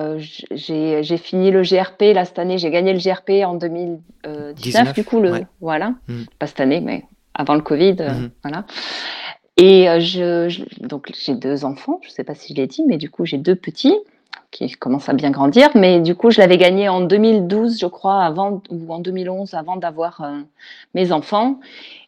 [0.53, 2.59] j'ai fini le GRP là cette année.
[2.59, 6.27] J'ai gagné le GRP en 2019, du coup, le, voilà, mhm.
[6.38, 8.31] pas cette année, mais avant le Covid, mhm.
[8.42, 8.64] voilà.
[9.57, 12.83] Et euh, je, donc j'ai deux enfants, je ne sais pas si je l'ai dit,
[12.87, 13.97] mais du coup j'ai deux petits
[14.51, 15.71] qui commencent à bien grandir.
[15.75, 19.77] Mais du coup, je l'avais gagné en 2012, je crois, avant ou en 2011, avant
[19.77, 20.40] d'avoir euh,
[20.95, 21.61] mes enfants.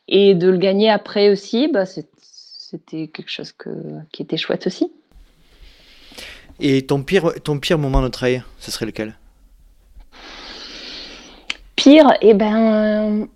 [0.09, 3.71] Et de le gagner après aussi, bah, c'était quelque chose que,
[4.13, 4.91] qui était chouette aussi.
[6.61, 9.17] Et ton pire, ton pire moment de trail, ce serait lequel?
[11.77, 13.29] Pire, eh ben,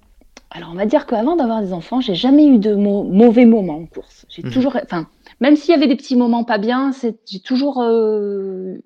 [0.54, 3.87] alors, on va dire qu'avant d'avoir des enfants, j'ai jamais eu de mauvais moments en
[3.87, 4.26] course.
[4.28, 4.50] J'ai mhm.
[4.50, 5.06] toujours, enfin,
[5.40, 6.90] même s'il y avait des petits moments pas bien,
[7.26, 8.76] j'ai toujours, euh,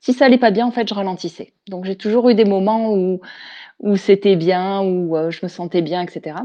[0.00, 1.52] si ça allait pas bien, en fait, je ralentissais.
[1.68, 3.20] Donc, j'ai toujours eu des moments où,
[3.80, 6.36] où c'était bien, où euh, je me sentais bien, etc.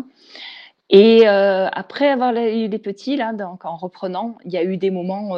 [0.90, 4.78] Et euh, après avoir eu des petits, là, donc en reprenant, il y a eu
[4.78, 5.38] des moments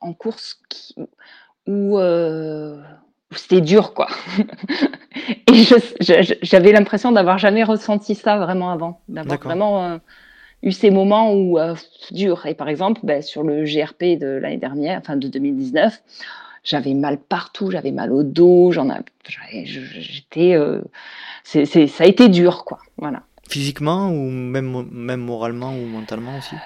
[0.00, 0.94] en course qui,
[1.66, 1.98] où
[3.36, 4.08] c'était dur, quoi.
[5.52, 5.64] et
[6.42, 9.98] j'avais l'impression d'avoir jamais ressenti ça vraiment avant, d'avoir vraiment euh,
[10.62, 11.74] eu ces moments où euh,
[12.10, 12.46] dur.
[12.46, 16.02] Et par exemple, ben, sur le GRP de l'année dernière, enfin de 2019,
[16.64, 18.88] j'avais mal partout, j'avais mal au dos, j'en
[19.64, 20.82] j'étais, euh,
[21.44, 22.78] ça a été dur, quoi.
[22.98, 23.22] Voilà.
[23.50, 26.56] Physiquement ou même, même moralement ou mentalement aussi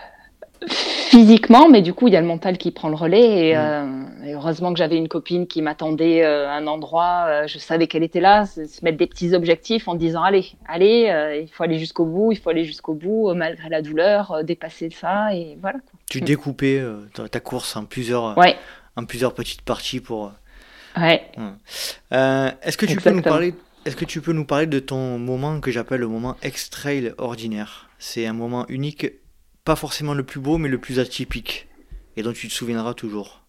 [1.15, 3.49] physiquement, mais du coup, il y a le mental qui prend le relais.
[3.49, 3.59] Et, mm.
[3.59, 7.87] euh, heureusement que j'avais une copine qui m'attendait euh, à un endroit, euh, je savais
[7.87, 11.79] qu'elle était là, se, mettre des petits objectifs en disant allez, allez, il faut aller
[11.79, 15.79] jusqu'au bout, il faut aller jusqu'au bout, malgré la douleur, dépasser ça, et voilà.
[16.11, 16.25] Tu mm.
[16.25, 16.83] découpais
[17.31, 18.37] ta course en plusieurs,
[18.97, 20.33] en plusieurs petites parties pour.
[20.97, 21.23] Ouais.
[22.11, 25.61] Est-ce que tu peux nous parler est-ce que tu peux nous parler de ton moment
[25.61, 29.07] que j'appelle le moment extrail ordinaire C'est un moment unique
[29.65, 31.69] pas forcément le plus beau, mais le plus atypique,
[32.17, 33.43] et dont tu te souviendras toujours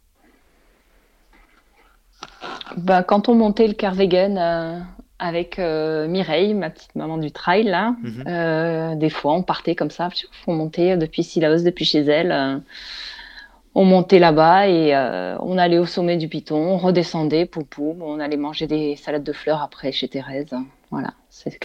[2.78, 4.80] bah, Quand on montait le Carvegan euh,
[5.20, 8.24] avec euh, Mireille, ma petite maman du trail, là, mhm.
[8.28, 10.10] euh, des fois on partait comme ça,
[10.48, 12.62] on montait depuis Silaos, depuis chez elle.
[13.76, 14.96] On montait là-bas et
[15.42, 19.34] on allait au sommet du Piton, on redescendait, poum on allait manger des salades de
[19.34, 20.56] fleurs après chez Thérèse.
[20.92, 21.58] Voilà, c'est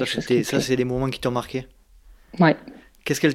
[0.45, 1.67] Ça, c'est des moments qui t'ont marqué?
[2.39, 2.57] Ouais.
[3.05, 3.35] Qu'est-ce qu'elle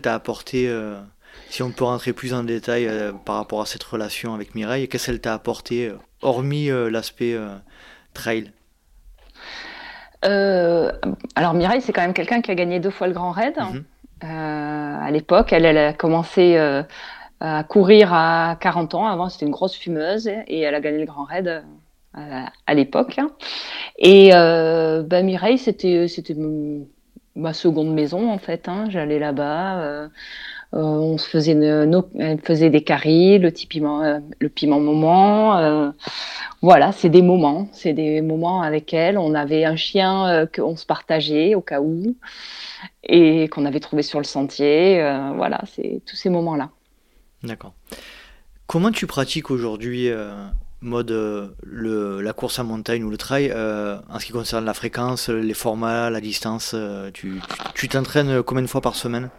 [0.00, 1.00] t'a, apporté euh,
[1.48, 4.88] Si on peut rentrer plus en détail euh, par rapport à cette relation avec Mireille,
[4.88, 7.36] qu'est-ce qu'elle t'a apporté, euh, hormis l'aspect
[8.12, 8.52] trail?
[10.22, 13.56] Alors Mireille, c'est quand même quelqu'un qui a gagné deux fois le Grand Raid.
[13.58, 13.84] Mhm.
[14.22, 16.56] à l'époque, elle, elle, a commencé
[17.44, 19.06] à courir à 40 ans.
[19.06, 21.62] Avant, c'était une grosse fumeuse et elle a gagné le Grand Raid
[22.14, 23.20] à l'époque.
[23.98, 26.06] Et bah, Mireille, c'était,
[27.36, 28.68] ma seconde maison en fait.
[28.68, 28.86] Hein.
[28.88, 29.80] J'allais là-bas.
[29.80, 30.08] Euh,
[30.74, 35.92] euh, on se faisait, elle faisait des caries, le, piment, euh, le piment moment.
[36.62, 39.18] voilà, c'est des moments, c'est des moments avec elle.
[39.18, 42.16] On avait un chien qu'on se partageait au cas où
[43.04, 44.96] et qu'on avait trouvé sur le sentier.
[45.36, 46.70] voilà, c'est tous ces moments-là.
[47.44, 47.74] D'accord.
[48.66, 50.10] Comment tu pratiques aujourd'hui
[50.84, 54.64] mode euh, le, la course en montagne ou le trail, euh, en ce qui concerne
[54.64, 59.30] la fréquence, les formats, la distance, euh, tu t'entraînes combien de fois par semaine?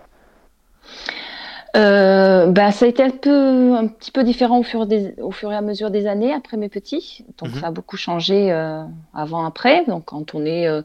[1.76, 5.32] Euh, bah, ça a été un peu, un petit peu différent au fur, des, au
[5.32, 7.26] fur et à mesure des années après mes petits.
[7.38, 7.60] Donc Mhm.
[7.62, 8.84] ça a beaucoup changé euh,
[9.14, 9.86] avant après.
[9.86, 10.82] Donc quand on est euh,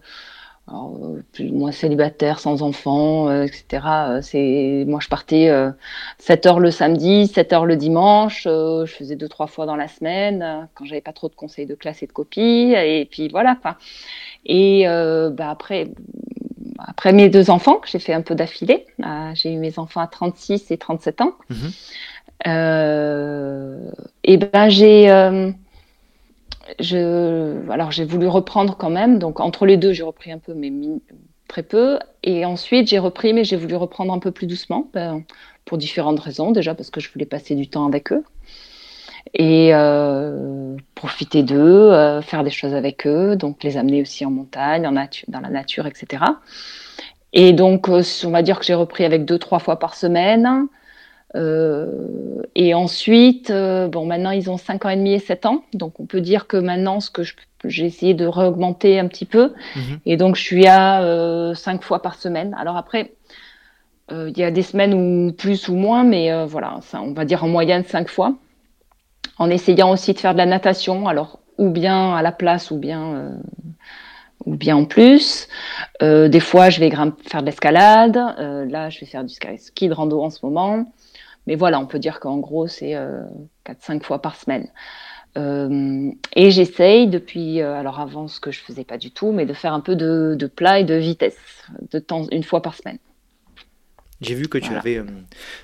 [0.70, 3.64] alors, euh, plus ou moins célibataire, sans enfant, euh, etc.
[3.86, 5.70] euh, c'est moi je partais euh,
[6.18, 8.44] 7 heures le samedi, 7 heures le dimanche.
[8.46, 11.34] euh, je faisais deux trois fois dans la semaine euh, quand j'avais pas trop de
[11.34, 12.72] conseils de classe et de copies.
[12.76, 13.76] Et puis voilà quoi.
[14.46, 15.88] Et euh, bah, après
[16.78, 20.00] après mes deux enfants, que j'ai fait un peu d'affilée, euh, j'ai eu mes enfants
[20.00, 21.32] à 36 et 37 ans.
[22.46, 23.90] Euh,
[24.24, 25.50] et ben j'ai, euh,
[26.78, 29.18] je, alors j'ai voulu reprendre quand même.
[29.18, 30.72] Donc entre les deux, j'ai repris un peu, mais
[31.48, 31.98] très peu.
[32.22, 35.24] Et ensuite j'ai repris, mais j'ai voulu reprendre un peu plus doucement, ben,
[35.64, 36.52] pour différentes raisons.
[36.52, 38.24] Déjà parce que je voulais passer du temps avec eux
[39.34, 44.30] et euh, profiter d'eux, euh, faire des choses avec eux, donc les amener aussi en
[44.30, 46.24] montagne, en dans la nature, etc.
[47.32, 50.66] Et donc, euh, on va dire que j'ai repris avec deux, trois fois par semaine.
[51.36, 55.62] Euh, et ensuite, euh, bon, maintenant ils ont 5 ans et demi et 7 ans,
[55.74, 57.22] donc on peut dire que maintenant, ce que
[57.64, 60.00] j'ai essayé de réaugmenter un petit peu, Mhm.
[60.06, 62.56] et donc je suis à euh, 5 fois par semaine.
[62.58, 63.12] Alors après,
[64.10, 67.12] euh, il y a des semaines où plus ou moins, mais euh, voilà, ça, on
[67.12, 68.34] va dire en moyenne 5 fois
[69.38, 72.76] en essayant aussi de faire de la natation, alors ou bien à la place ou
[72.78, 73.38] bien,
[74.46, 75.48] ou bien en plus.
[76.02, 78.16] Euh, des fois, je vais faire de l'escalade.
[78.38, 80.84] Euh, là, je vais faire du ski, ski de rando en ce moment.
[81.46, 83.22] Mais voilà, on peut dire qu'en gros, c'est euh,
[83.66, 84.68] 4-5 fois par semaine.
[85.38, 89.46] Euh, et j'essaye depuis, euh, alors avant ce que je faisais pas du tout, mais
[89.46, 92.74] de faire un peu de, de plat et de vitesse, de temps, une fois par
[92.74, 92.98] semaine.
[94.20, 94.80] J'ai vu que tu Voilà.
[94.80, 95.04] avais euh,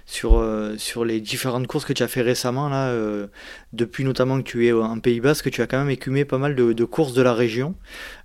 [0.07, 3.27] sur, euh, sur les différentes courses que tu as fait récemment, là, euh,
[3.75, 6.55] depuis notamment que tu es en Pays Basque, tu as quand même écumé pas mal
[6.55, 7.75] de, de courses de la région.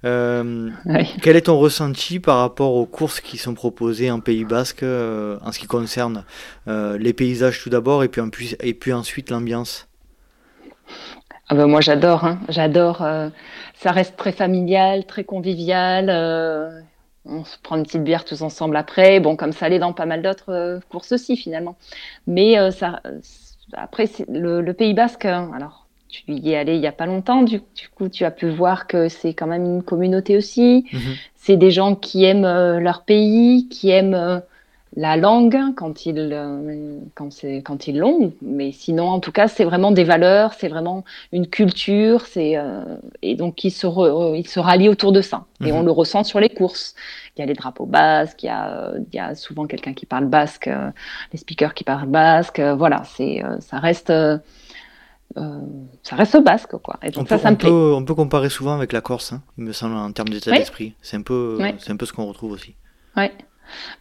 [0.06, 1.06] Oui.
[1.22, 5.52] quel est ton ressenti par rapport aux courses qui sont proposées en Pays Basque en
[5.52, 6.24] ce qui concerne
[6.68, 9.88] les paysages tout d'abord et puis, en puis- et puis ensuite l'ambiance?
[11.50, 12.40] Ah ben moi j'adore, hein.
[12.48, 12.98] J'adore.
[13.76, 16.10] ça reste très familial, très convivial.
[17.26, 19.20] On se prend une petite bière tous ensemble après.
[19.20, 21.76] Bon, comme ça allait dans pas mal d'autres euh, courses aussi finalement.
[22.28, 23.20] Mais euh, ça, euh,
[23.74, 25.26] après le, le Pays Basque.
[25.26, 27.42] hein, alors tu y es allé il y a pas longtemps.
[27.44, 30.86] Du, du coup, tu as pu voir que c'est quand même une communauté aussi.
[30.92, 31.18] Mhm.
[31.36, 34.40] C'est des gens qui aiment euh, leur pays, qui aiment euh,
[34.96, 38.34] la langue quand ils euh, quand c'est quand ils l'ont.
[38.42, 42.84] Mais sinon, en tout cas, c'est vraiment des valeurs, c'est vraiment une culture, c'est euh,
[43.22, 45.46] et donc ils se re- ils se rallient autour de ça.
[45.64, 45.78] Et Mhm.
[45.78, 46.96] on le ressent sur les courses.
[47.38, 49.94] Il y a les drapeaux basques, il y a euh, il y a souvent quelqu'un
[49.94, 50.92] qui parle basque, euh,
[51.32, 52.60] les speakers qui parlent basque.
[52.60, 54.38] euh, voilà, c'est euh, ça reste euh,
[55.38, 55.60] euh,
[56.04, 56.98] ça reste basque quoi.
[57.04, 57.70] Et On donc peut, ça, ça on me plaît.
[57.70, 60.52] peut, on peut comparer souvent avec la Corse, hein, il me semble, en termes d'état
[60.52, 60.58] Oui.
[60.60, 60.94] d'esprit.
[61.02, 61.74] C'est un peu, Oui.
[61.80, 62.76] c'est un peu ce qu'on retrouve aussi.
[63.16, 63.32] Ouais.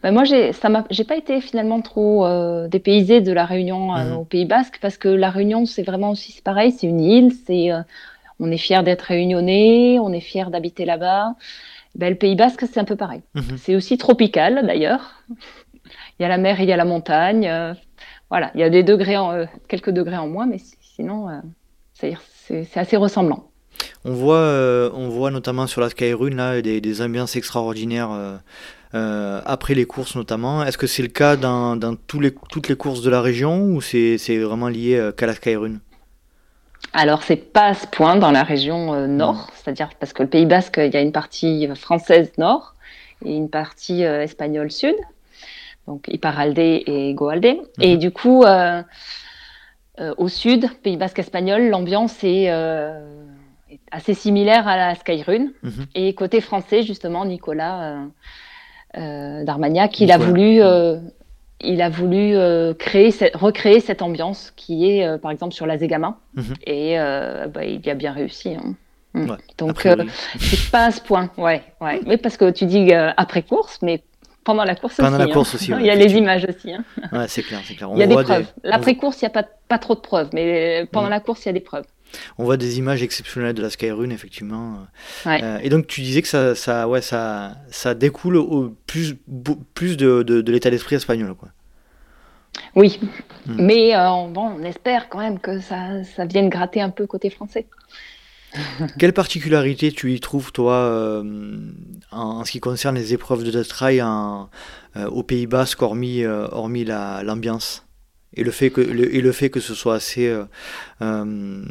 [0.03, 3.95] Ben moi, j'ai, ça m'a, j'ai pas été finalement trop euh, dépaysée de la Réunion
[3.95, 4.17] euh, Mhm.
[4.17, 7.31] au Pays Basque parce que la Réunion, c'est vraiment aussi c'est pareil, c'est une île,
[7.45, 7.81] c'est, euh,
[8.39, 11.35] on est fier d'être réunionnais, on est fier d'habiter là-bas.
[11.95, 13.21] Ben, le Pays Basque, c'est un peu pareil.
[13.35, 13.57] Mhm.
[13.57, 15.23] C'est aussi tropical d'ailleurs.
[16.19, 17.47] Il y a la mer, il y a la montagne.
[17.47, 17.73] euh,
[18.29, 21.27] voilà, il y a des degrés, en, quelques degrés en moins, mais si- sinon,
[21.93, 23.49] c'est, c'est, c'est assez ressemblant.
[24.05, 28.09] On voit, on voit notamment sur la Skyrun là, des, des ambiances extraordinaires
[28.93, 30.63] après les courses notamment.
[30.63, 33.63] Est-ce que c'est le cas dans, dans tous les, toutes les courses de la région
[33.63, 35.79] ou c'est vraiment lié euh, qu'à la Skyrun?
[36.93, 40.29] Alors, c'est pas à ce point dans la région euh, nord, c'est-à-dire parce que le
[40.29, 42.75] Pays Basque, il y a une partie française nord
[43.23, 44.95] et une partie euh, espagnole sud,
[45.87, 47.57] donc Iparralde et Goalde.
[47.79, 48.81] Et du coup, euh,
[49.99, 53.23] euh, au sud, Pays Basque espagnol, l'ambiance est, euh,
[53.69, 55.49] est assez similaire à la Skyrun.
[55.63, 55.85] Mhm.
[55.95, 57.99] Et côté français, justement, Nicolas
[58.97, 60.29] euh, d'Armagnac, il a Nicolas.
[60.31, 60.97] voulu, euh,
[61.61, 66.17] il a voulu euh, créer, recréer cette ambiance qui est, par exemple, sur la Zegama.
[66.35, 66.53] Mhm.
[66.65, 66.95] Et
[67.53, 68.55] bah, il y a bien réussi.
[68.55, 68.75] hein.
[69.13, 69.29] Mm.
[69.29, 70.05] Ouais, Donc, euh,
[70.39, 71.29] c'est pas à ce point.
[71.37, 71.99] Ouais, ouais.
[72.05, 74.01] Mais parce que tu dis euh, après course, mais
[74.45, 75.17] pendant la course Pendant aussi.
[75.19, 75.33] la hein.
[75.33, 76.71] course aussi, ouais, il y a les images aussi.
[76.73, 76.83] hein.
[77.11, 77.91] Ouais, c'est clair, c'est clair.
[77.91, 78.47] On Il y a des preuves.
[78.63, 81.11] on L'après-course, il n'y a pas, pas trop de preuves, mais pendant Mm.
[81.11, 81.83] la course, il y a des preuves.
[82.37, 84.79] On voit des images exceptionnelles de la Skyrun, effectivement.
[85.25, 85.41] Ouais.
[85.43, 89.15] Euh, et donc, tu disais que ça, ça, ouais, ça, ça découle au plus,
[89.73, 91.49] plus de, de, de l'état d'esprit espagnol, quoi.
[92.75, 92.99] Oui,
[93.47, 93.55] Mm.
[93.65, 97.29] mais euh, bon, on espère quand même que ça, ça vienne gratter un peu côté
[97.31, 97.65] français.
[98.99, 101.23] Quelle particularité tu y trouves, toi, euh,
[102.11, 104.49] en, en ce qui concerne les épreuves de trail en,
[104.97, 107.85] euh, au Pays Basque, hormis, euh, hormis la- l'ambiance?
[108.35, 110.45] Et le fait que le, et le fait que ce soit assez euh,
[111.01, 111.63] euh,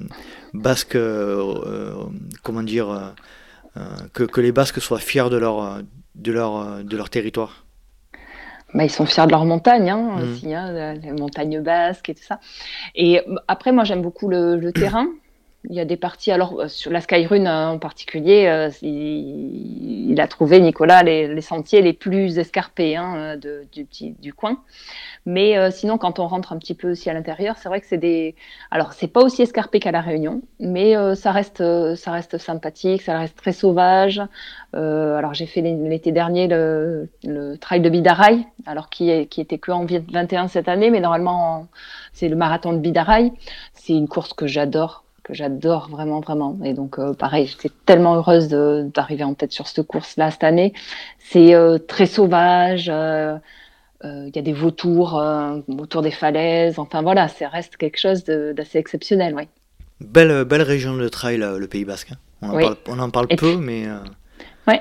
[0.52, 1.94] basque, euh,
[2.42, 3.14] comment dire,
[4.12, 5.80] que, que les Basques soient fiers de leur,
[6.16, 7.64] de leur, de leur territoire.
[8.74, 10.22] bah, ils sont fiers de leur montagne hein, mmh.
[10.22, 12.40] aussi, hein, les montagnes basques et tout ça.
[12.94, 15.06] Et après, moi, j'aime beaucoup le terrain.
[15.68, 21.02] Il y a des parties, alors sur la Skyrun en particulier, il, a trouvé, Nicolas,
[21.02, 23.86] les, sentiers les plus escarpés hein, de, du,
[24.18, 24.62] du, coin.
[25.26, 27.98] Mais sinon, quand on rentre un petit peu aussi à l'intérieur, c'est vrai que c'est
[27.98, 28.34] des.
[28.70, 31.62] Alors, c'est pas aussi escarpé qu'à La Réunion, mais ça, reste,
[31.96, 34.20] ça reste sympathique, ça reste très sauvage.
[34.72, 39.58] alors, j'ai fait l'été dernier le, le, trail de Bidaraï, alors qui, est, qui était
[39.58, 41.66] que en 21 cette année, mais normalement,
[42.12, 43.32] c'est le marathon de Bidaraï.
[43.74, 46.58] C'est une course que j'adore j'adore vraiment, vraiment.
[46.64, 50.72] Et donc, euh, pareil, j'étais tellement heureuse d'arriver en tête sur cette course-là cette année.
[51.18, 52.90] C'est euh, très sauvage.
[52.92, 53.36] Euh,
[54.04, 55.22] il y a des vautours
[55.68, 56.78] autour des falaises.
[56.78, 59.48] Enfin, voilà, ça reste quelque chose d'assez exceptionnel, oui.
[60.00, 62.12] Belle, belle région de trail, le Pays Basque.
[62.42, 62.76] Hein.
[62.86, 63.86] On, en parle, peu, mais...
[64.66, 64.76] Oui,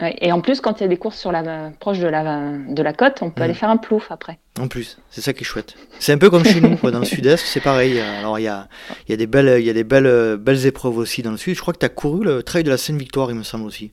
[0.00, 2.82] et en plus, quand il y a des courses sur la, proche de la, de
[2.82, 3.44] la côte, on peut mm.
[3.44, 4.38] aller faire un plouf après.
[4.58, 5.76] En plus, c'est ça qui est chouette.
[6.00, 8.00] C'est un peu comme chez nous, dans le sud-est, c'est pareil.
[8.00, 8.68] Alors, il y a,
[9.08, 11.54] y a des, belles, il y a des belles, belles épreuves aussi dans le sud.
[11.54, 13.92] Je crois que tu as couru le trail de la Sainte-Victoire, il me semble aussi.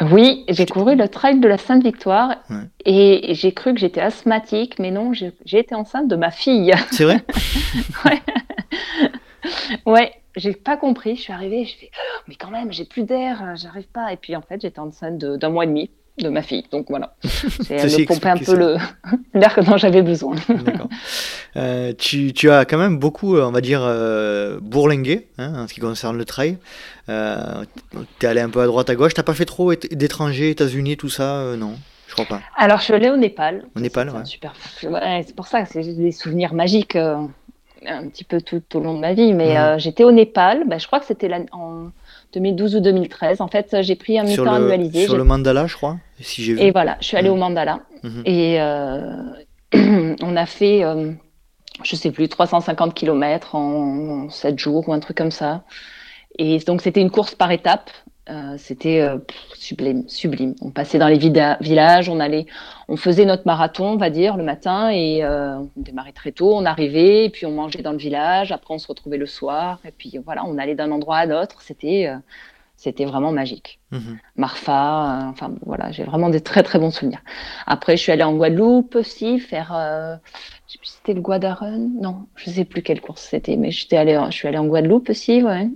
[0.00, 2.36] Oui, j'ai couru le trail de la Sainte-Victoire
[2.84, 6.72] et j'ai cru que j'étais asthmatique, mais non, j'ai été enceinte de ma fille.
[6.90, 7.20] C'est vrai?
[8.04, 8.22] Ouais.
[9.86, 11.16] ouais, j'ai pas compris.
[11.16, 14.12] Je suis arrivée, je fais, oh, mais quand même, j'ai plus d'air, euh, j'arrive pas.
[14.12, 16.64] Et puis en fait, j'étais enceinte d'un mois et demi de ma fille.
[16.70, 18.76] Donc voilà, c'est me pomper un peu
[19.34, 20.36] l'air dont j'avais besoin.
[21.56, 25.68] Euh, tu, tu, as quand même beaucoup, euh, on va dire, euh, bourlingué hein, en
[25.68, 26.58] ce qui concerne le trail.
[27.08, 27.64] Euh,
[28.18, 29.14] tu es allé un peu à droite, à gauche.
[29.14, 31.74] Tu pas fait trop d'étrangers, États-Unis, tout ça Non?
[32.06, 32.40] Je crois pas.
[32.56, 33.64] Alors, je suis allée au Népal.
[33.74, 34.24] Au Népal, ouais.
[34.24, 34.52] Super.
[34.80, 36.96] c'est pour ça que c'est des souvenirs magiques
[37.86, 40.64] un petit peu tout, au long de ma vie, mais euh, j'étais au Népal.
[40.66, 41.90] Bah, je crois que c'était en
[42.34, 43.40] 2012 ou 2013.
[43.40, 45.04] En fait, j'ai pris un mi-temps annualisé.
[45.04, 45.98] Sur le mandala, je crois.
[46.20, 46.60] Si j'ai vu.
[46.60, 47.80] Et voilà, je suis allée au mandala.
[48.02, 48.22] Mhm.
[48.24, 49.22] Et euh,
[50.22, 51.12] on a fait, euh,
[51.82, 55.62] je sais plus, 350 km en 7 jours ou un truc comme ça.
[56.38, 57.90] Et donc, c'était une course par étapes.
[58.30, 59.18] Euh, c'était euh,
[59.54, 60.54] sublime, sublime.
[60.60, 62.46] On passait dans les villages, on allait,
[62.86, 66.54] on faisait notre marathon, on va dire, le matin et euh, on démarrait très tôt.
[66.54, 68.52] On arrivait, et puis on mangeait dans le village.
[68.52, 71.62] Après, on se retrouvait le soir, et puis voilà, on allait d'un endroit à l'autre.
[71.62, 72.12] C'était,
[72.76, 73.80] c'était vraiment magique.
[73.90, 74.18] Mhm.
[74.36, 77.22] Marfa, enfin voilà, j'ai vraiment des très très bons souvenirs.
[77.66, 79.72] Après, je suis allée en Guadeloupe aussi faire,
[80.68, 83.72] je sais plus si c'était le Guadarun, non, je sais plus quelle course c'était, mais
[83.72, 85.68] j'étais allée, je suis allée en Guadeloupe aussi, ouais.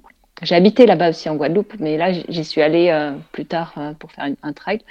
[0.42, 3.94] J'ai habité là-bas aussi en Guadeloupe, mais là, j'y suis allée euh, plus tard euh,
[3.94, 4.82] pour faire un trail.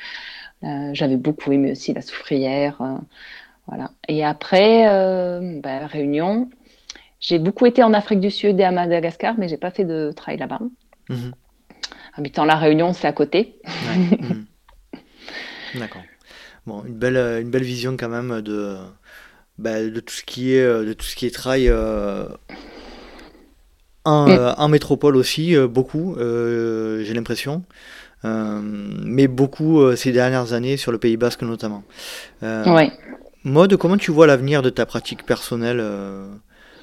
[0.63, 2.81] Euh, j'avais beaucoup aimé aussi la soufrière.
[3.67, 3.91] voilà.
[4.07, 4.85] Et après,
[5.61, 6.49] bah, Réunion,
[7.19, 10.11] j'ai beaucoup été en Afrique du Sud et à Madagascar, mais j'ai pas fait de
[10.15, 10.59] trail là-bas.
[11.09, 11.33] Mhm.
[12.15, 13.59] Habitant la Réunion, c'est à côté.
[13.95, 14.45] Mhm.
[15.75, 16.03] D'accord.
[16.65, 18.77] Bon, une belle, une belle vision quand même de,
[19.57, 21.69] bah, de tout ce qui est, de tout ce qui est trail
[24.05, 24.29] Mm.
[24.29, 27.63] Euh, en, métropole aussi, euh, beaucoup, euh, j'ai l'impression.
[28.23, 31.83] mais beaucoup ces dernières années sur le Pays Basque notamment.
[32.41, 32.91] Ouais.
[33.43, 35.79] Mode, comment tu vois l'avenir de ta pratique personnelle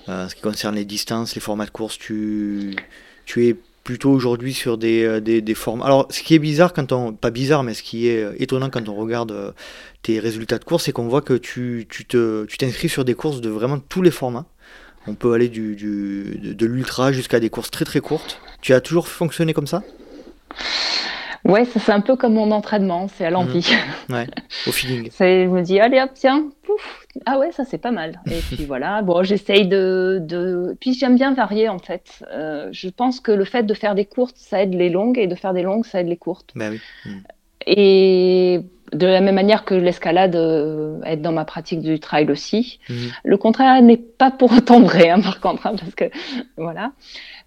[0.06, 1.98] en ce qui concerne les distances, les formats de course?
[1.98, 2.76] Tu,
[3.24, 5.82] tu es plutôt aujourd'hui sur des, des, des formes.
[5.82, 7.12] Alors, ce qui est bizarre quand on.
[7.12, 9.52] Pas bizarre, mais ce qui est étonnant quand on regarde
[10.02, 13.14] tes résultats de course, c'est qu'on voit que tu, tu, te, tu t'inscris sur des
[13.14, 14.46] courses de vraiment tous les formats.
[15.06, 18.40] On peut aller du, de, l'ultra jusqu'à des courses très très courtes.
[18.60, 19.82] Tu as toujours fonctionné comme ça?
[21.44, 23.68] Ouais, ça c'est un peu comme mon entraînement, c'est à l'envie.
[24.08, 24.14] Mmh.
[24.14, 24.26] Ouais,
[24.66, 25.10] au feeling.
[25.18, 28.20] je me dis, allez hop, tiens, pouf, ah ouais, ça c'est pas mal.
[28.30, 32.22] Et puis voilà, bon, j'essaye de, de, Puis j'aime bien varier en fait.
[32.30, 35.26] Euh, je pense que le fait de faire des courtes, ça aide les longues, et
[35.26, 36.52] de faire des longues, ça aide les courtes.
[36.54, 36.80] Ben oui.
[37.06, 37.10] Mmh.
[37.66, 38.60] Et
[38.92, 42.78] de la même manière que l'escalade euh, aide dans ma pratique du trail aussi.
[42.88, 43.10] Mhm.
[43.24, 46.04] Le contraire n'est pas pour autant vrai, hein, par contre, hein, parce que
[46.56, 46.92] voilà.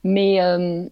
[0.03, 0.83] Mais, euh,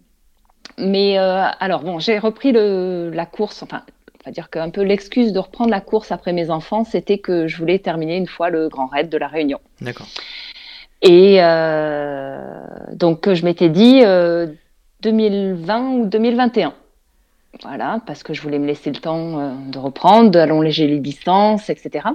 [0.78, 3.64] mais euh, alors bon, j'ai repris le, la course.
[3.64, 3.82] Enfin,
[4.22, 7.48] on va dire qu'un peu l'excuse de reprendre la course après mes enfants, c'était que
[7.48, 9.60] je voulais terminer une fois le Grand Raid de la Réunion.
[9.82, 10.08] D'accord.
[11.02, 11.40] Et
[12.94, 14.02] donc je m'étais dit
[15.02, 16.74] 2020 ou 2021.
[17.62, 21.70] Voilà, parce que je voulais me laisser le temps euh, de reprendre, d'allonger les distances,
[21.70, 22.08] etc.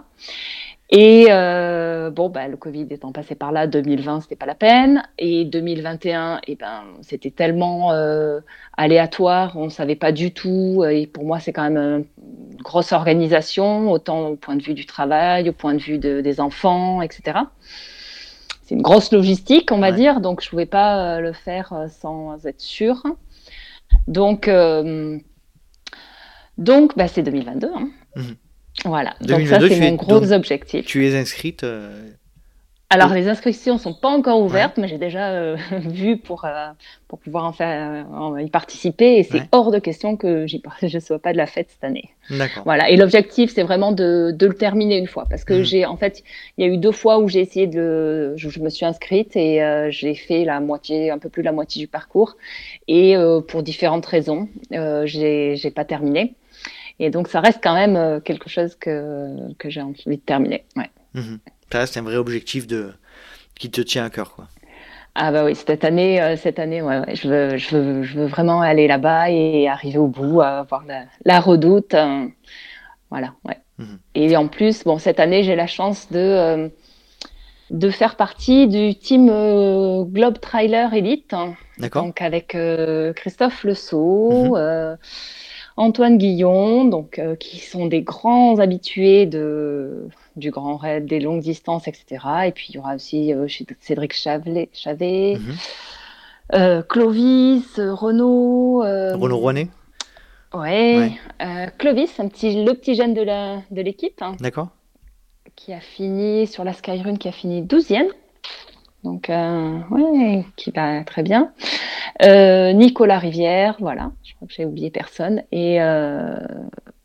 [0.90, 5.04] Et euh, bon, bah, le Covid étant passé par là, 2020, c'était pas la peine.
[5.16, 8.40] Et 2021, et eh ben, c'était tellement euh,
[8.76, 10.84] aléatoire, on savait pas du tout.
[10.90, 14.86] Et pour moi, c'est quand même une grosse organisation, autant au point de vue du
[14.86, 17.38] travail, au point de vue des enfants, etc.
[18.64, 22.60] C'est une grosse logistique, on va dire, donc je pouvais pas le faire sans être
[22.60, 23.02] sûre.
[24.06, 24.50] Donc,
[26.58, 27.68] donc, bah, c'est 2022.
[27.74, 27.88] Hein.
[28.16, 28.36] Mhm.
[28.84, 30.86] Voilà, donc ça c'est mon gros objectif.
[30.86, 31.66] Tu es inscrite
[32.90, 36.68] alors, les inscriptions sont pas encore ouvertes, mais j'ai déjà euh, vu pour, euh,
[37.06, 39.16] pour pouvoir en faire, euh, y participer.
[39.16, 40.46] Et c'est hors de question que
[40.82, 42.08] je ne sois pas de la fête cette année.
[42.30, 42.62] D'accord.
[42.64, 42.88] Voilà.
[42.88, 45.26] Et l'objectif, c'est vraiment de, de, le terminer une fois.
[45.28, 45.64] Parce que mhm.
[45.64, 46.22] j'ai, en fait,
[46.56, 48.34] il y a eu deux fois où j'ai essayé de le.
[48.36, 49.60] Je, me suis inscrite et
[49.90, 52.38] j'ai fait la moitié, un peu plus de la moitié du parcours.
[52.88, 53.14] Et
[53.48, 56.34] pour différentes raisons, j'ai, j'ai pas terminé.
[57.00, 60.64] Et donc, ça reste quand même quelque chose que, que j'ai envie de terminer.
[60.74, 60.90] Ouais.
[61.68, 62.92] Mhm c'est un vrai objectif de,
[63.58, 64.32] qui te tient à cœur.
[64.34, 64.48] Quoi.
[65.20, 68.26] Ah bah oui, cette année, euh, cette année ouais, je, veux, je, veux, je, veux,
[68.26, 71.94] vraiment aller là-bas et arriver au bout, voir la, la redoute.
[71.94, 72.26] Euh,
[73.10, 73.58] voilà, ouais.
[73.78, 73.98] Mhm.
[74.14, 76.68] Et en plus, bon, cette année, j'ai la chance de, euh,
[77.70, 79.26] de faire partie du team
[80.04, 81.34] Globe Trailer Elite.
[81.78, 82.04] D'accord.
[82.04, 82.56] Donc avec
[83.16, 84.56] Christophe Le Sceau.
[85.78, 90.08] Antoine Guillon, donc, qui sont des grands habitués de
[90.38, 92.24] du grand raid, des longues distances, etc.
[92.46, 93.46] Et puis il y aura aussi euh,
[93.80, 95.56] Cédric Chavet, mhm.
[96.54, 98.82] euh, Clovis, Renaud.
[98.84, 99.68] Euh, Renaud Rouanet
[100.54, 101.12] Ouais.
[101.76, 104.22] Clovis, un petit, le petit jeune de l'équipe.
[104.22, 104.68] Hein, D'accord.
[105.56, 108.08] Qui a fini sur la Skyrun, qui a fini 12e.
[109.04, 111.52] Donc, ouais, qui va très bien.
[112.22, 115.42] Nicolas Rivière, voilà, je crois que j'ai oublié personne.
[115.52, 115.80] Et,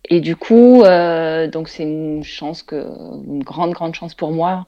[0.10, 4.68] et du coup, euh, donc c'est une chance que, une grande grande chance pour moi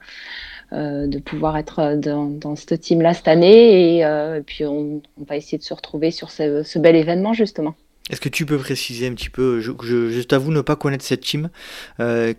[0.71, 3.97] euh, de pouvoir être dans, dans ce team-là cette année.
[3.97, 7.76] Et, euh, puis on, va essayer de se retrouver sur ce, bel événement justement.
[8.09, 11.21] Est-ce que tu peux préciser un petit peu, je, je, t'avoue ne pas connaître cette
[11.21, 11.49] team,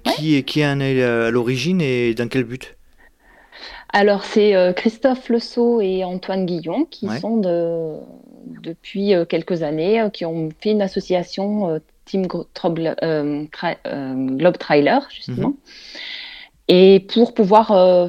[0.04, 2.75] qui, qui en est à l'origine et dans quel but?
[3.92, 7.96] Alors, c'est Christophe Le Sceau et Antoine Guillon qui sont de,
[8.62, 12.26] depuis quelques années, qui ont fait une association Team
[13.02, 13.44] euh,
[13.86, 15.48] euh, Globe Trailer, justement.
[15.48, 15.56] Mhm.
[16.68, 18.08] Et pour pouvoir, euh,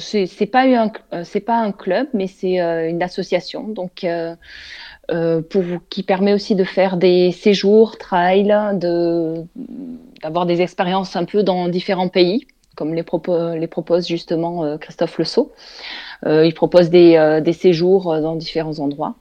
[0.00, 0.90] c'est pas un,
[1.22, 4.04] c'est pas un club, mais c'est une association, donc
[5.50, 9.44] pour qui permet aussi de faire des séjours trail, de
[10.22, 15.18] d'avoir des expériences un peu dans différents pays, comme les, propos, les propose justement Christophe
[15.18, 15.52] Le Sceau.
[16.26, 19.16] il propose des, des, séjours dans différents endroits.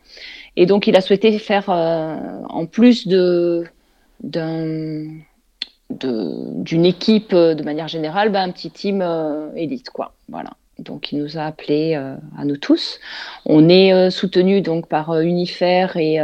[0.55, 3.65] Et donc, il a souhaité faire, en plus d'une
[6.85, 10.13] équipe euh, de manière générale, ben, un petit team euh, élite, quoi.
[10.29, 10.51] Voilà.
[10.79, 12.99] Donc, il nous a appelés euh, à nous tous.
[13.45, 16.19] On est soutenu donc par Unifer et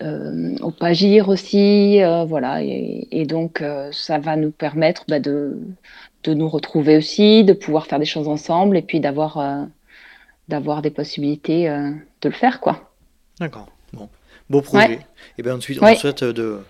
[0.00, 2.60] au Pagir aussi, voilà.
[2.62, 3.62] Et, donc,
[3.92, 5.58] ça va nous permettre ben, de,
[6.28, 9.66] de nous retrouver aussi, de pouvoir faire des choses ensemble et puis d'avoir
[10.48, 12.92] d'avoir des possibilités de le faire, quoi.
[13.40, 13.68] D'accord.
[13.92, 14.08] Bon,
[14.50, 15.00] beau projet.
[15.38, 16.62] Et bien ensuite, on souhaite de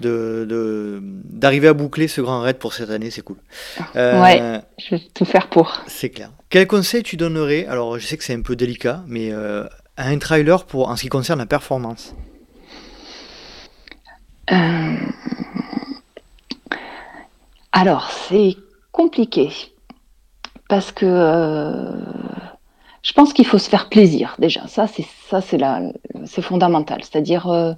[0.00, 3.36] d'arriver de, à boucler ce grand raid pour cette année, c'est cool.
[3.96, 5.82] Euh, ouais, je vais tout faire pour.
[5.86, 6.30] C'est clair.
[6.50, 9.64] Quel conseil tu donnerais Alors, je sais que c'est un peu délicat, mais euh,
[9.96, 12.14] à un trailer pour, en ce qui concerne la performance?
[14.52, 14.96] Euh,
[17.72, 18.56] Alors, c'est
[18.96, 19.50] compliqué
[20.68, 21.06] parce que
[23.02, 24.66] je pense qu'il faut se faire plaisir déjà.
[24.66, 25.60] Ça, c'est ça, c'est
[26.24, 27.04] c'est fondamental.
[27.04, 27.76] C'est-à-dire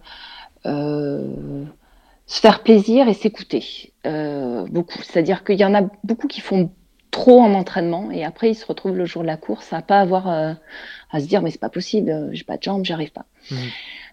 [2.29, 5.03] se faire plaisir et s'écouter euh, beaucoup.
[5.03, 6.71] C'est-à-dire qu'il y en a beaucoup qui font
[7.11, 9.99] trop en entraînement et après ils se retrouvent le jour de la course à pas
[9.99, 10.53] avoir euh,
[11.11, 13.25] à se dire mais c'est pas possible, euh, j'ai pas de jambes, j'arrive pas.
[13.51, 13.57] Mmh.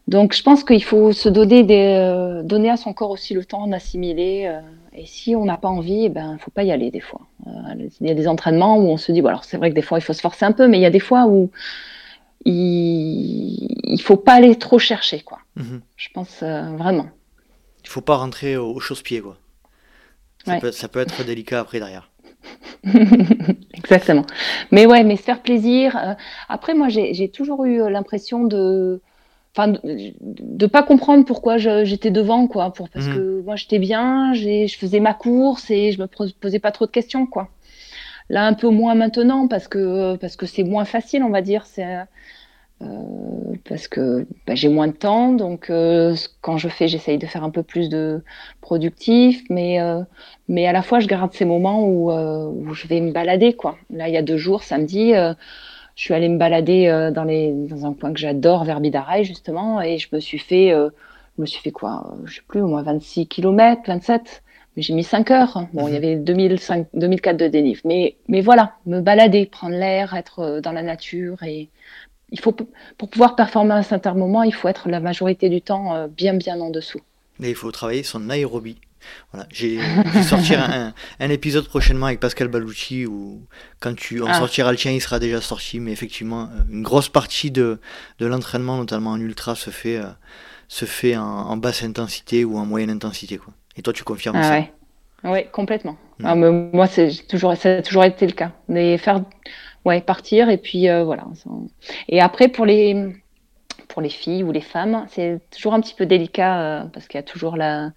[0.07, 3.67] Donc je pense qu'il faut se donner des, donner à son corps aussi le temps
[3.67, 4.49] d'assimiler.
[4.95, 7.21] Et si on n'a pas envie, il eh ben faut pas y aller des fois.
[7.45, 9.81] il y a des entraînements où on se dit bon alors c'est vrai que des
[9.81, 11.51] fois il faut se forcer un peu, mais il y a des fois où
[12.45, 15.39] il, il faut pas aller trop chercher quoi.
[15.55, 15.77] Mmh.
[15.97, 17.07] Je pense vraiment
[17.85, 19.37] il faut pas rentrer au, chausse-pied, quoi.
[20.43, 22.09] Ça, peut, être délicat après derrière.
[23.73, 24.25] Exactement.
[24.71, 25.95] Mais ouais, mais se faire plaisir.
[25.95, 26.13] Euh,
[26.49, 29.01] après, moi, j'ai toujours eu euh, l'impression de,
[29.55, 32.73] enfin, de, pas comprendre pourquoi j'étais devant, quoi.
[32.73, 33.15] Pour, parce mhm.
[33.15, 36.91] que moi, j'étais bien, je faisais ma course et je me posais pas trop de
[36.91, 37.49] questions, quoi.
[38.29, 41.65] Là, un peu moins maintenant parce que parce que c'est moins facile, on va dire.
[41.65, 41.85] C'est
[42.81, 47.25] euh, parce que bah, j'ai moins de temps, donc euh, quand je fais, j'essaye de
[47.25, 48.21] faire un peu plus de
[48.59, 50.01] productif, mais, euh,
[50.49, 53.53] mais à la fois, je garde ces moments où, où, je vais me balader.
[53.53, 53.77] Quoi.
[53.89, 55.13] Là, il y a deux jours, samedi,
[55.95, 59.81] je suis allée me balader dans, les, dans un coin que j'adore, vers Bidaraï, justement,
[59.81, 62.83] et je me suis fait, je me suis fait quoi Je sais plus, au moins
[62.83, 64.43] 26 km, 27
[64.75, 65.67] mais j'ai mis 5 heures.
[65.71, 66.03] Bon, il y mhm.
[66.03, 67.79] avait 2005, 2004 de dénive.
[67.85, 71.69] Mais, mais voilà, me balader, prendre l'air, être dans la nature et,
[72.31, 75.61] il faut, pour pouvoir performer à un certain moment, il faut être la majorité du
[75.61, 77.01] temps euh, bien, bien en dessous.
[77.41, 78.77] Et il faut travailler son aérobie.
[79.31, 79.79] Voilà, j'ai
[80.23, 83.41] sortir un, un épisode prochainement avec Pascal Balucci où
[83.79, 84.33] quand tu on Ah.
[84.39, 85.79] sortira le tien, il sera déjà sorti.
[85.79, 87.79] Mais effectivement, euh, une grosse partie de,
[88.19, 90.05] de l'entraînement, notamment en ultra, se fait euh,
[90.67, 93.53] se fait en, en basse intensité ou en moyenne intensité, quoi.
[93.77, 94.71] Et toi, tu confirmes Ah ça ouais.
[95.23, 95.97] Ouais, complètement.
[96.19, 96.25] Mm.
[96.25, 98.51] Ah, mais moi, c'est toujours, ça a toujours été le cas.
[98.67, 99.21] Mais faire,
[99.85, 101.25] ouais, partir et puis euh, voilà.
[102.09, 103.15] Et après, pour les,
[103.87, 107.17] pour les filles ou les femmes, c'est toujours un petit peu délicat euh, parce qu'il
[107.17, 107.91] y a toujours la,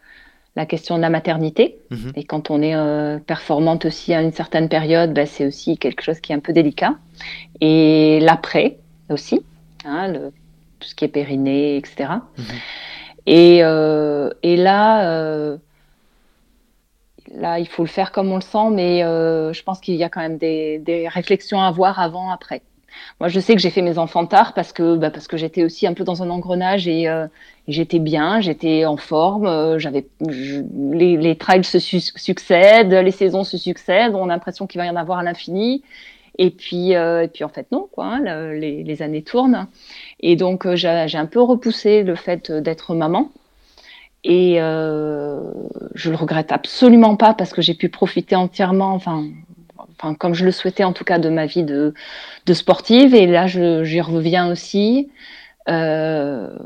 [0.56, 1.78] la question de la maternité.
[1.90, 2.12] Mhm.
[2.16, 6.02] Et quand on est euh, performante aussi à une certaine période, ben, c'est aussi quelque
[6.02, 6.94] chose qui est un peu délicat.
[7.60, 8.78] Et l'après
[9.08, 9.42] aussi,
[9.84, 10.32] hein, le-
[10.80, 12.10] tout ce qui est périnée, etc.
[12.36, 12.44] Mhm.
[13.26, 15.56] Et, euh, et là, euh,
[17.34, 20.08] là, il faut le faire comme on le sent, mais je pense qu'il y a
[20.08, 22.62] quand même des, des réflexions à avoir avant, après.
[23.20, 25.86] Moi, je sais que j'ai fait mes enfants tard parce que, bah, que j'étais aussi
[25.86, 27.26] un peu dans un engrenage et, euh,
[27.66, 33.44] j'étais bien, j'étais en forme, euh, j'avais, les, les trials se su- succèdent, les saisons
[33.44, 35.82] se succèdent, on a l'impression qu'il va y en avoir à l'infini.
[36.38, 39.66] Et puis, euh, et puis en fait, non, quoi, hein, le- les, années tournent.
[40.20, 43.30] Et donc, j'ai un peu repoussé le fait d'être maman.
[44.24, 48.98] Et je le regrette absolument pas parce que j'ai pu profiter entièrement,
[49.78, 51.94] enfin, comme je le souhaitais en tout cas, de ma vie de,
[52.46, 53.14] de sportive.
[53.14, 55.10] Et là, j'y reviens aussi.
[55.68, 56.56] Euh,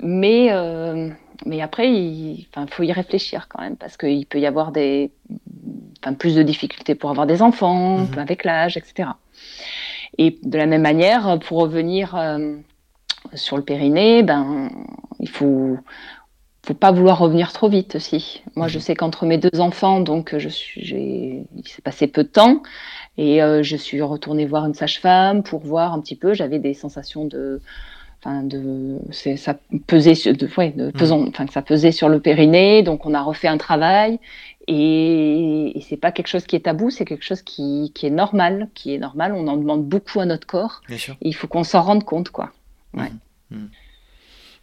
[0.00, 1.08] mais, euh,
[1.46, 5.10] mais après, il faut y réfléchir quand même parce qu'il peut y avoir des,
[6.18, 8.18] plus de difficultés pour avoir des enfants Mhm.
[8.18, 9.10] avec l'âge, etc.
[10.18, 12.56] Et de la même manière, pour revenir euh,
[13.34, 14.68] sur le périnée, ben,
[15.20, 15.78] il faut,
[16.64, 18.42] faut pas vouloir revenir trop vite aussi.
[18.54, 18.82] Moi, je Mhm.
[18.82, 22.62] sais qu'entre mes deux enfants, donc je suis, il s'est passé peu de temps,
[23.18, 26.34] et euh, je suis retournée voir une sage-femme pour voir un petit peu.
[26.34, 27.60] J'avais des sensations de,
[28.20, 28.98] enfin de,
[29.36, 29.56] ça
[29.88, 33.14] pesait, sur, de, ouais, de pesant, enfin que ça pesait sur le périnée, donc on
[33.14, 34.20] a refait un travail.
[34.68, 38.10] Et, et c'est pas quelque chose qui est tabou, c'est quelque chose qui, qui est
[38.10, 39.32] normal, qui est normal.
[39.34, 41.16] On en demande beaucoup à notre corps, Bien sûr.
[41.20, 42.52] et il faut qu'on s'en rende compte, quoi.
[42.94, 43.10] Ouais.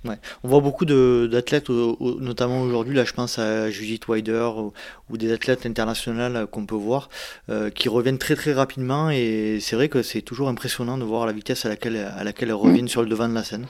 [0.05, 0.15] Ouais.
[0.43, 4.47] On voit beaucoup de- d'athlètes, au- au- notamment aujourd'hui, là je pense à Judith Wider
[4.57, 4.71] ou,
[5.09, 7.09] ou des athlètes internationales qu'on peut voir,
[7.49, 11.25] euh, qui reviennent très très rapidement et c'est vrai que c'est toujours impressionnant de voir
[11.25, 13.67] la vitesse à laquelle, à laquelle elles reviennent sur le devant de la scène.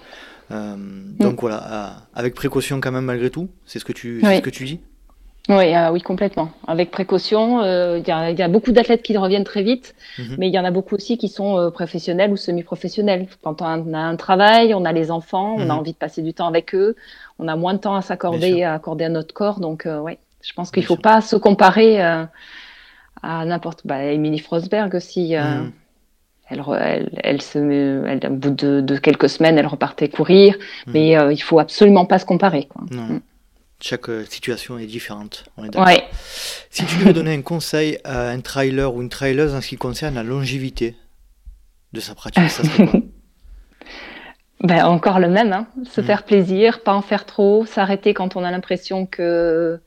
[0.51, 0.75] Euh,
[1.19, 4.35] donc voilà, à- avec précaution quand même malgré tout, c'est ce que tu, c'est Oui.
[4.37, 4.79] ce que tu dis?
[5.49, 6.51] Oui, euh, oui, complètement.
[6.67, 9.95] Avec précaution, euh, il y, a, il y a beaucoup d'athlètes qui reviennent très vite,
[10.19, 10.35] Mhm.
[10.37, 13.25] mais il y en a beaucoup aussi qui sont euh, professionnels ou semi-professionnels.
[13.43, 15.71] Quand on a un travail, on a les enfants, on Mhm.
[15.71, 16.95] a envie de passer du temps avec eux,
[17.39, 19.59] on a moins de temps à s'accorder, à accorder à notre corps.
[19.59, 21.01] Donc, euh, ouais, je pense qu'il Bien faut sûr.
[21.01, 22.25] pas se comparer euh,
[23.23, 23.81] à n'importe.
[23.85, 25.35] Bah, Emily Frosberg aussi.
[25.35, 25.71] euh, Mhm.
[26.51, 27.59] Elle, elle, elle se,
[28.07, 30.55] elle, au bout de, de quelques semaines, elle repartait courir,
[30.87, 30.93] Mhm.
[30.93, 32.65] mais euh, il faut absolument pas se comparer.
[32.65, 32.83] Quoi.
[32.89, 33.19] Non.
[33.81, 35.77] Chaque euh, situation est différente, on est.
[35.77, 36.03] Ouais.
[36.69, 39.77] Si tu devais donner un conseil à un trailer ou une traileuse en ce qui
[39.77, 40.95] concerne la longévité
[41.93, 42.99] de sa pratique, ça serait quoi?
[44.61, 45.67] Ben, encore le même, hein.
[45.85, 46.03] se Mm.
[46.03, 49.79] faire plaisir, pas en faire trop, s'arrêter quand on a l'impression que,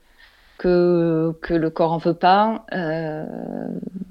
[0.57, 2.65] que, que le corps en veut pas.
[2.73, 3.27] Euh,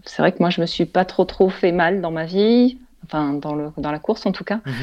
[0.05, 2.77] c'est vrai que moi, je me suis pas trop trop fait mal dans ma vie,
[3.05, 4.73] enfin dans, le, dans la course en tout cas, Mhm.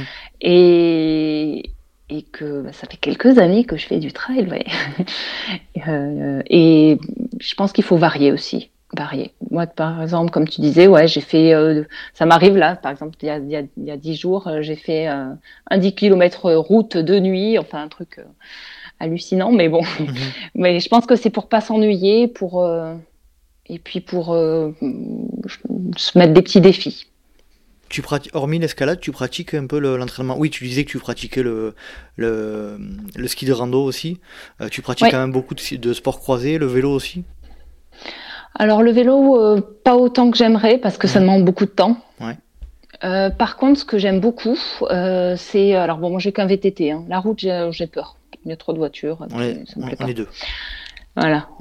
[0.41, 1.71] et,
[2.11, 4.65] et que ben, ça fait quelques années que je fais du trail, ouais.
[5.87, 6.99] Euh, et
[7.41, 8.71] je pense qu'il faut varier aussi.
[8.97, 9.33] Varier.
[9.51, 11.55] Moi, par exemple, comme tu disais, ouais, j'ai fait.
[11.55, 11.85] euh,
[12.15, 14.17] ça m'arrive là, par exemple, il y a, il y a, il y a 10
[14.17, 15.33] jours, euh, j'ai fait euh,
[15.71, 18.21] un 10 km route de nuit, enfin un truc
[18.99, 19.83] hallucinant, mais bon.
[20.01, 20.15] Mhm.
[20.57, 22.67] mais je pense que c'est pour pas s'ennuyer, pour.
[23.67, 27.07] et puis pour se mettre des petits défis.
[27.89, 30.37] Tu pratiques, hormis l'escalade, tu pratiques un peu le- l'entraînement.
[30.39, 31.75] Oui, tu disais que tu pratiquais le,
[32.17, 32.79] le,
[33.17, 34.21] le ski de rando aussi.
[34.61, 37.25] Euh, tu pratiques quand même beaucoup de, de sports croisés, le vélo aussi?
[38.55, 41.97] Alors le vélo, euh, pas autant que j'aimerais parce que ça demande beaucoup de temps.
[42.21, 42.37] Ouais.
[43.05, 44.57] Euh, par contre, ce que j'aime beaucoup,
[45.37, 46.91] c'est alors bon, moi j'ai qu'un VTT.
[46.91, 47.05] hein.
[47.09, 48.17] La route, j'ai peur.
[48.45, 49.19] Il y a trop de voitures.
[49.33, 50.29] On est, on, est deux.
[51.19, 51.49] Voilà.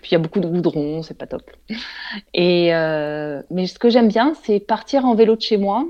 [0.00, 1.42] Puis il y a beaucoup de goudron, c'est pas top.
[2.32, 5.84] Et euh, mais ce que j'aime bien, c'est partir en vélo de chez moi,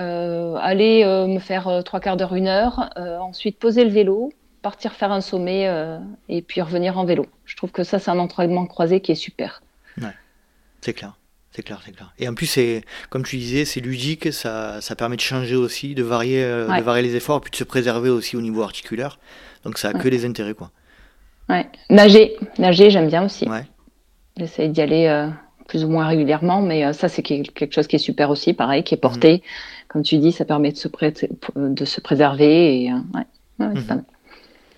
[0.00, 4.32] euh, aller euh, me faire trois quarts d'heure, une heure, ensuite poser le vélo,
[4.62, 5.68] partir faire un sommet
[6.30, 7.26] et puis revenir en vélo.
[7.44, 9.62] Je trouve que ça, c'est un entraînement croisé qui est super.
[10.80, 11.16] C'est clair.
[11.50, 12.12] C'est clair, c'est clair.
[12.20, 15.94] Et en plus, c'est, comme tu disais, c'est ludique, ça, ça permet de changer aussi,
[15.96, 16.78] de varier, Ouais.
[16.78, 19.18] de varier les efforts, puis de se préserver aussi au niveau articulaire.
[19.64, 20.10] Donc ça a que Ouais.
[20.10, 20.70] des intérêts, quoi.
[21.48, 21.66] Ouais.
[21.90, 23.48] Nager, nager, j'aime bien aussi.
[23.48, 23.64] Ouais.
[24.36, 25.28] J'essaie d'y aller euh,
[25.66, 28.52] plus ou moins régulièrement, mais euh, ça, c'est quel- quelque chose qui est super aussi,
[28.52, 29.42] pareil, qui est porté.
[29.88, 31.14] Comme tu dis, ça permet de se, pré-
[31.56, 32.82] de se préserver.
[32.84, 33.26] Et, euh, ouais.
[33.66, 33.82] Ouais, Mhm.
[33.84, 34.04] pas mal.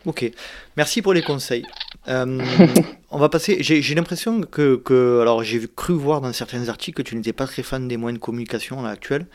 [0.07, 0.31] Ok.
[0.79, 1.65] Merci pour les conseils.
[2.07, 3.59] on va passer.
[3.61, 7.47] J'ai l'impression que, que, alors j'ai cru voir dans certains articles que tu n'étais pas
[7.47, 9.27] très fan des moyens de communication là, actuels.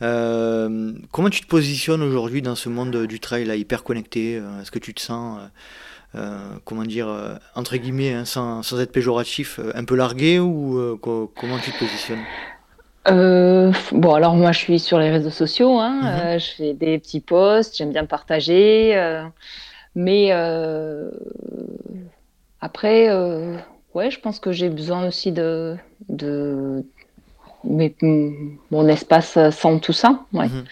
[0.00, 4.78] comment tu te positionnes aujourd'hui dans ce monde du trail là, hyper connecté Est-ce que
[4.78, 5.40] tu te sens
[6.64, 7.08] comment dire,
[7.54, 12.22] entre guillemets, hein, sans, sans, être péjoratif, un peu largué ou comment tu te positionnes?
[13.10, 15.78] Euh, bon, alors moi, je suis sur les réseaux sociaux.
[15.78, 16.06] Hein, mhm.
[16.06, 18.96] euh, je fais des petits posts, j'aime bien partager.
[18.96, 19.24] Euh,
[19.94, 20.30] mais
[22.60, 23.10] après,
[23.94, 25.76] ouais, je pense que j'ai besoin aussi de,
[26.08, 26.84] de
[27.62, 30.24] mon espace sans tout ça.
[30.32, 30.48] Ouais.
[30.48, 30.64] Mhm.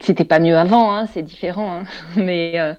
[0.00, 1.80] C'était pas mieux avant, hein, c'est différent.
[1.80, 1.84] Hein,
[2.16, 2.76] mais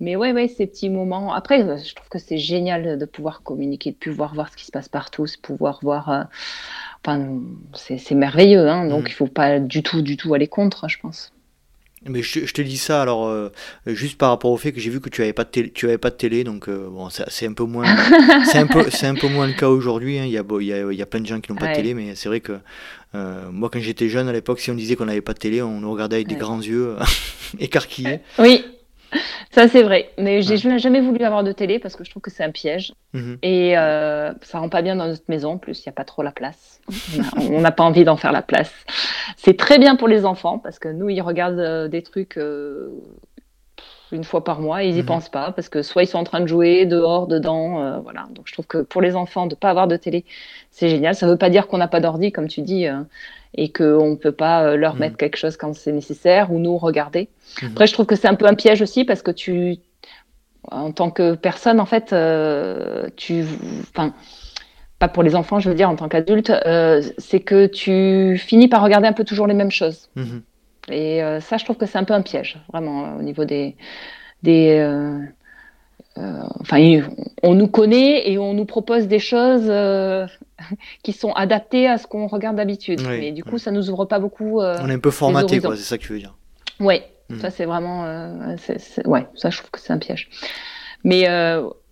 [0.00, 1.32] mais ouais, ouais, ces petits moments.
[1.32, 4.64] Après, euh, je trouve que c'est génial de pouvoir communiquer, de pouvoir voir ce qui
[4.64, 6.08] se passe partout, de pouvoir voir.
[6.08, 6.24] Euh,
[7.04, 7.40] enfin,
[7.74, 8.68] c'est merveilleux.
[8.68, 9.08] Hein, donc, mm.
[9.08, 11.32] il faut pas du tout, du tout aller contre, je pense.
[12.08, 13.50] Mais je, te dis ça alors euh,
[13.86, 15.86] juste par rapport au fait que j'ai vu que tu avais pas de télé, tu
[15.86, 17.84] avais pas de télé donc bon c'est un peu moins
[18.44, 20.24] c'est un peu c'est un peu moins le cas aujourd'hui hein.
[20.24, 21.94] il y a il il y a plein de gens qui n'ont pas de télé
[21.94, 22.58] mais c'est vrai que
[23.14, 25.80] moi quand j'étais jeune à l'époque si on disait qu'on n'avait pas de télé on
[25.80, 26.96] nous regardait avec des grands yeux
[27.58, 28.20] écarquillés.
[28.38, 28.64] Oui
[29.58, 30.10] ça, c'est vrai.
[30.18, 32.92] Mais j'ai jamais voulu avoir de télé parce que je trouve que c'est un piège.
[33.12, 33.38] Mhm.
[33.42, 35.52] Et euh, ça rend pas bien dans notre maison.
[35.52, 36.80] En plus, il n'y a pas trop la place.
[37.50, 38.72] On n'a pas envie d'en faire la place.
[39.36, 42.88] C'est très bien pour les enfants parce que nous, ils regardent euh, des trucs euh,
[44.12, 45.06] une fois par mois et ils n'y mhm.
[45.06, 48.00] pensent pas parce que soit ils sont en train de jouer dehors, dedans.
[48.02, 48.28] Voilà.
[48.30, 50.24] Donc, je trouve que pour les enfants, de ne pas avoir de télé,
[50.70, 51.16] c'est génial.
[51.16, 52.86] Ça ne veut pas dire qu'on n'a pas d'ordi, comme tu dis
[53.54, 55.18] et qu'on ne peut pas euh, leur mettre mm.
[55.18, 57.28] quelque chose quand c'est nécessaire ou nous regarder.
[57.62, 57.66] Mm.
[57.68, 59.76] Après, je trouve que c'est un peu un piège aussi parce que tu,
[60.70, 63.44] en tant que personne, en fait, euh, tu,
[63.90, 64.14] enfin,
[64.98, 68.68] pas pour les enfants, je veux dire, en tant qu'adulte, euh, c'est que tu finis
[68.68, 70.08] par regarder un peu toujours les mêmes choses.
[70.16, 70.42] Mm-hmm.
[70.90, 73.76] Et ça, je trouve que c'est un peu un piège, vraiment, au niveau des,
[74.42, 74.80] des,
[76.16, 77.00] enfin,
[77.42, 80.26] on nous connaît et on nous propose des choses euh,
[81.02, 83.00] qui sont adaptées à ce qu'on regarde d'habitude.
[83.06, 84.60] Mais du coup, ça nous ouvre pas beaucoup.
[84.60, 85.76] Euh, on est un peu formaté, quoi.
[85.76, 86.36] C'est ça que tu veux dire.
[86.80, 87.38] Oui, hmm.
[87.38, 88.04] ça c'est vraiment,
[89.04, 90.28] ouais, ça je trouve que c'est un piège.
[91.04, 91.28] Mais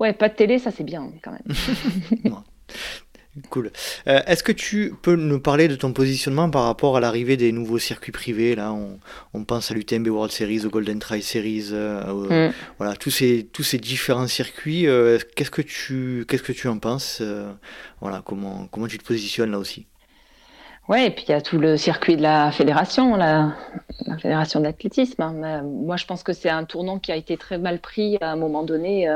[0.01, 2.33] ouais, pas de télé, ça c'est bien quand même.
[3.51, 3.70] Cool.
[4.07, 7.53] Euh, est-ce que tu peux nous parler de ton positionnement par rapport à l'arrivée des
[7.53, 8.72] nouveaux circuits privés Là,
[9.34, 12.53] on, pense à l'UTMB World Series, au Golden Trail Series, euh, mm.
[12.78, 14.87] voilà, tous ces, tous ces différents circuits.
[14.87, 17.22] Euh, qu'est-ce que tu, qu'est-ce que tu en penses
[18.01, 19.87] Voilà, comment, comment tu te positionnes là aussi?
[20.89, 23.55] Ouais, et puis il y a tout le circuit de la fédération, la,
[24.07, 25.20] la fédération d'athlétisme.
[25.20, 25.62] Hein.
[25.62, 28.37] Moi, je pense que c'est un tournant qui a été très mal pris à un
[28.37, 29.11] moment donné,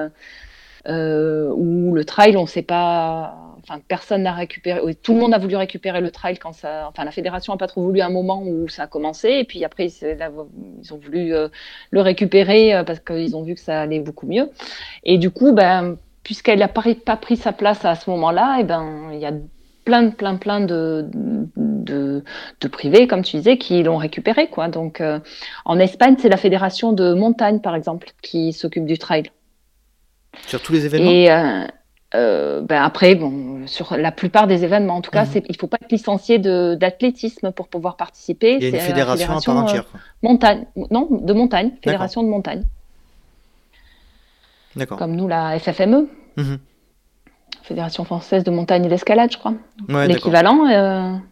[0.86, 5.38] où le trail, on ne sait pas enfin, personne n'a récupéré, tout le monde a
[5.38, 8.42] voulu récupérer le trail quand ça, enfin, la fédération n'a pas trop voulu un moment
[8.42, 11.48] où ça a commencé, et puis après, ils ont voulu euh,
[11.90, 14.50] le récupérer euh, parce qu'ils ont vu que ça allait beaucoup mieux.
[15.04, 19.10] Et du coup, ben, puisqu'elle n'a pas, pris sa place à ce moment-là, et ben,
[19.12, 19.32] il y a
[19.84, 21.06] plein, plein, plein de,
[21.56, 22.22] de,
[22.60, 24.68] de, privés, comme tu disais, qui l'ont récupéré, quoi.
[24.68, 25.18] Donc, euh,
[25.64, 29.30] en Espagne, c'est la fédération de montagne, par exemple, qui s'occupe du trail.
[30.46, 31.10] Sur tous les événements?
[31.10, 31.70] Et,
[32.14, 35.42] euh, ben après, bon, sur la plupart des événements, en tout cas, mhm.
[35.48, 38.56] il ne faut pas être licencié d'athlétisme pour pouvoir participer.
[38.56, 39.84] Il y a une fédération, à part entière.
[39.94, 42.64] Euh, montagne, non, de montagne, fédération de montagne.
[44.74, 44.98] D'accord.
[44.98, 46.58] Comme nous, la FFME, mhm.
[47.62, 49.54] Fédération française de montagne et d'escalade, je crois.
[49.88, 51.29] L'équivalent.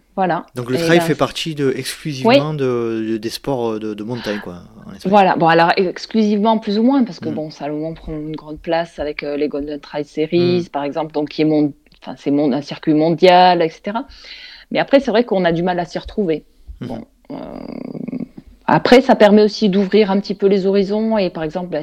[0.54, 4.62] Donc le trail ben, fait partie de, exclusivement de, des sports euh, de, montagne, quoi.
[5.04, 7.34] Voilà, bon alors exclusivement plus ou moins, parce que mm.
[7.34, 10.68] bon, Salomon prend une grande place avec euh, les Golden Trail Series, mm.
[10.70, 13.98] par exemple, donc qui est mon, enfin c'est un circuit mondial, etc.
[14.70, 16.44] Mais après, c'est vrai qu'on a du mal à s'y retrouver.
[16.80, 16.86] Mm.
[16.86, 17.36] Bon, euh,
[18.66, 21.80] après, ça permet aussi d'ouvrir un petit peu les horizons et par exemple, bah,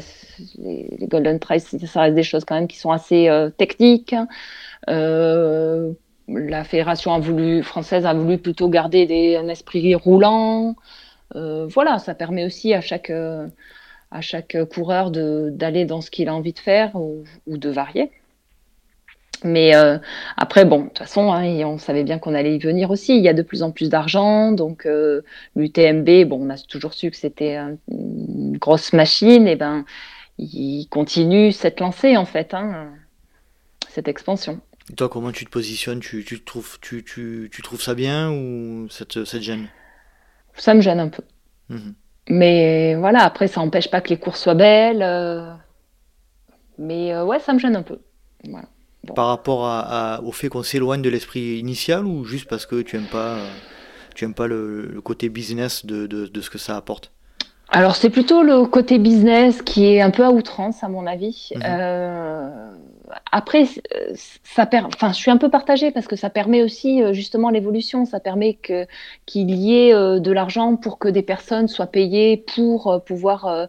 [0.58, 4.16] les, Golden Trail, ça reste des choses quand même qui sont assez techniques.
[4.90, 5.92] Euh,
[6.28, 10.76] la fédération a voulu, française a voulu plutôt garder des, un esprit roulant.
[11.36, 13.48] Euh, voilà, ça permet aussi à chaque, euh,
[14.12, 18.12] à chaque coureur d'aller dans ce qu'il a envie de faire ou, de varier.
[19.44, 20.00] Mais euh,
[20.38, 23.18] après, bon, de toute façon, hein, on savait bien qu'on allait y venir aussi.
[23.18, 24.88] Il y a de plus en plus d'argent, donc
[25.56, 27.58] l'UTMB, bon, on a toujours su que c'était
[27.90, 29.86] une grosse machine, et ben,
[30.40, 32.90] il continue cette lancée en fait, hein,
[33.90, 34.62] cette expansion
[34.96, 36.00] toi, comment tu te positionnes?
[36.00, 39.68] Tu, tu, trouves, tu, tu, tu, trouves ça bien ou ça te, gêne?
[40.56, 41.24] Ça me gêne un peu.
[41.70, 41.96] Mhm.
[42.30, 45.02] Mais voilà, après, ça n'empêche pas que les courses soient belles.
[45.02, 45.52] Euh,
[46.78, 48.00] mais euh, ouais, ça me gêne un peu.
[49.16, 52.96] Par rapport à, au fait qu'on s'éloigne de l'esprit initial ou juste parce que tu
[52.96, 53.38] n'aimes pas,
[54.14, 57.12] tu aimes pas le, côté business de, de, de, ce que ça apporte?
[57.70, 61.50] Alors c'est plutôt le côté business qui est un peu à outrance à mon avis.
[61.56, 61.62] Mhm.
[61.66, 62.76] Euh,
[63.32, 63.66] après,
[64.44, 64.82] ça per...
[64.86, 68.06] enfin, je suis un peu partagée parce que ça permet aussi euh, justement l'évolution.
[68.06, 68.88] Ça permet que
[69.26, 73.46] qu'il y ait euh, de l'argent pour que des personnes soient payées pour euh, pouvoir
[73.46, 73.66] euh,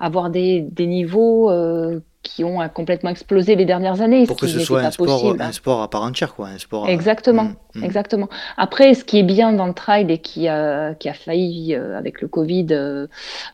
[0.00, 4.26] avoir des, des niveaux euh, qui ont euh, complètement explosé les dernières années.
[4.26, 5.42] Pour ce que ce soit pas un sport, possible.
[5.42, 6.48] un sport à part entière, quoi.
[6.48, 7.84] Un sport, euh, Exactement, mm, mm.
[7.84, 8.28] exactement.
[8.56, 11.96] Après, ce qui est bien dans le trail et qui a, qui a failli, euh,
[11.96, 13.06] avec le Covid, euh,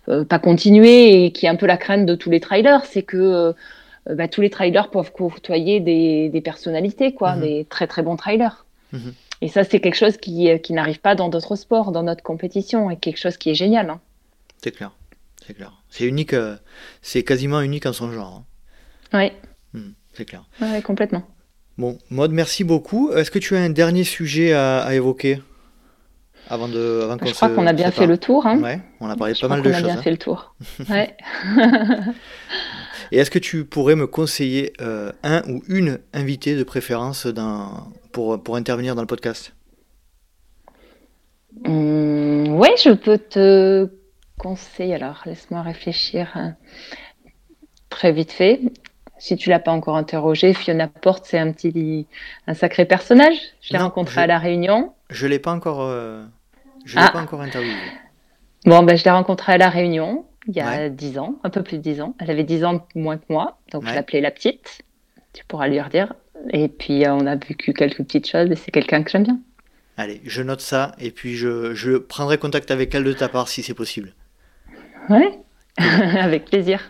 [0.08, 3.02] euh, pas continuer et qui est un peu la crainte de tous les trailers, c'est
[3.02, 3.52] que euh,
[4.10, 7.40] bah, tous les trailers peuvent côtoyer des, des personnalités, quoi, Mhm.
[7.42, 8.66] des très très bons trailers.
[8.92, 9.12] Mhm.
[9.40, 12.22] Et ça, c'est quelque chose qui, euh, qui n'arrive pas dans d'autres sports, dans notre
[12.22, 13.90] compétition, et quelque chose qui est génial.
[13.90, 14.00] hein.
[14.62, 14.92] C'est clair.
[15.46, 15.72] C'est clair.
[15.90, 16.56] C'est unique, euh,
[17.02, 18.42] c'est quasiment unique en son genre.
[19.12, 19.18] hein.
[19.18, 19.32] Ouais,
[19.74, 20.44] Mm, c'est clair.
[20.60, 21.22] ouais, complètement.
[21.78, 23.10] Bon, Maud, merci beaucoup.
[23.12, 25.40] Est-ce que tu as un dernier sujet à, à évoquer?
[26.48, 28.46] Avant de, avant Je crois qu'on a bien fait le tour.
[28.46, 28.60] Hein.
[28.60, 29.86] Ouais, on a parlé de Je pas mal de qu'on a choses.
[29.88, 30.02] bien hein.
[30.02, 30.54] fait le tour.
[30.90, 31.16] Ouais.
[33.12, 37.88] Et est-ce que tu pourrais me conseiller euh, un ou une invitée de préférence dans,
[38.12, 39.54] pour, pour intervenir dans le podcast?
[41.64, 43.88] Hum, ouais, je peux te
[44.38, 44.94] conseiller.
[44.94, 46.48] Alors, laisse-moi réfléchir euh,
[47.90, 48.60] très vite fait.
[49.18, 52.06] Si tu l'as pas encore interrogé, Fiona Porte, c'est un petit,
[52.46, 53.36] un sacré personnage.
[53.62, 54.92] Je l'ai Non, rencontré je- à la Réunion.
[55.10, 56.24] Je l'ai pas encore, euh,
[56.84, 57.10] je l'ai Ah.
[57.12, 57.74] pas encore interviewée.
[58.64, 60.90] Bon, ben, je l'ai rencontrée à la Réunion il y a Ouais.
[60.90, 62.14] 10 ans, un peu plus de 10 ans.
[62.18, 63.90] Elle avait 10 ans moins que moi, donc Ouais.
[63.90, 64.82] je l'appelais la petite.
[65.32, 66.14] Tu pourras lui redire.
[66.50, 69.38] Et puis, euh, on a vécu quelques petites choses et c'est quelqu'un que j'aime bien.
[69.96, 73.48] Allez, je note ça et puis je, je prendrai contact avec elle de ta part
[73.48, 74.12] si c'est possible.
[75.08, 75.38] Ouais,
[75.78, 76.80] avec plaisir.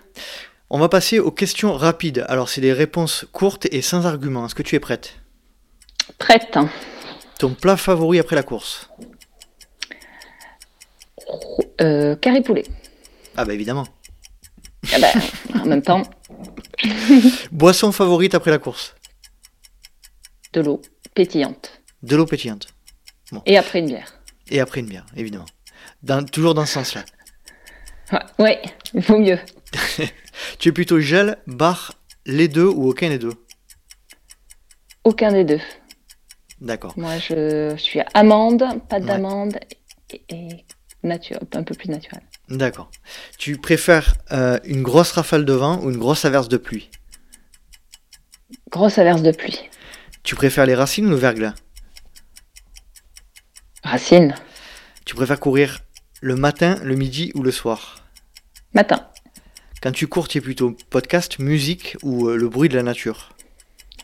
[0.70, 2.24] On va passer aux questions rapides.
[2.28, 4.46] Alors, c'est des réponses courtes et sans argument.
[4.46, 5.16] Est-ce que tu es prête?
[6.18, 6.56] Prête.
[7.38, 8.88] Ton plat favori après la course
[11.80, 12.64] Euh, carré poulet.
[13.36, 13.86] Ah bah évidemment.
[14.92, 15.12] Ah ben,
[15.60, 16.02] en même temps,
[17.52, 18.94] Boisson favorite après la course
[20.52, 20.80] de l'eau
[21.14, 21.80] pétillante.
[22.02, 22.68] De l'eau pétillante.
[23.46, 24.20] Et après une bière.
[24.50, 25.46] Et après une bière, évidemment.
[26.02, 27.04] Dans- toujours dans ce sens-là.
[28.12, 28.62] Ouais, ouais,
[28.92, 29.38] il vaut mieux.
[30.58, 31.94] Tu es plutôt gel, bar,
[32.26, 33.32] les deux ou aucun des deux?
[35.04, 35.60] Aucun des deux.
[36.60, 36.94] D'accord.
[36.96, 39.00] Moi, je, suis amande, Ouais.
[39.00, 39.58] d'amande
[40.10, 40.64] et, et
[41.02, 42.22] nature, un peu plus naturel.
[42.48, 42.90] D'accord.
[43.38, 46.90] Tu préfères euh, une grosse rafale de vent ou une grosse averse de pluie?
[48.70, 49.58] Grosse averse de pluie.
[50.22, 51.54] Tu préfères les racines ou le verglas?
[53.82, 54.34] Racine,
[55.04, 55.80] Tu préfères courir
[56.22, 57.96] le matin, le midi ou le soir?
[58.72, 59.06] Matin,
[59.82, 63.30] Quand tu cours, tu es plutôt podcast, musique ou euh, le bruit de la nature?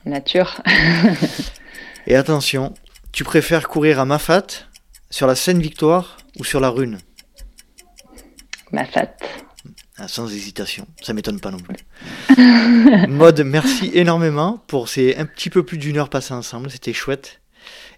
[0.05, 0.63] Nature,
[2.11, 2.75] Et attention,
[3.13, 4.43] tu préfères courir à Mafat,
[5.11, 6.99] sur la Seine Victoire ou sur la Rune?
[8.73, 9.15] Ma fat.
[9.97, 11.77] Ah, Sans hésitation, ça m'étonne pas non plus.
[13.09, 17.41] Mode, merci énormément pour ces un petit peu plus d'une heure passée ensemble, c'était chouette.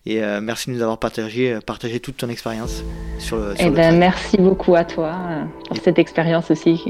[0.05, 2.83] Et euh, merci de nous avoir partagé, partagé toute ton expérience
[3.19, 6.83] sur le, sur Eh ben, merci beaucoup à toi euh, pour cette expérience aussi.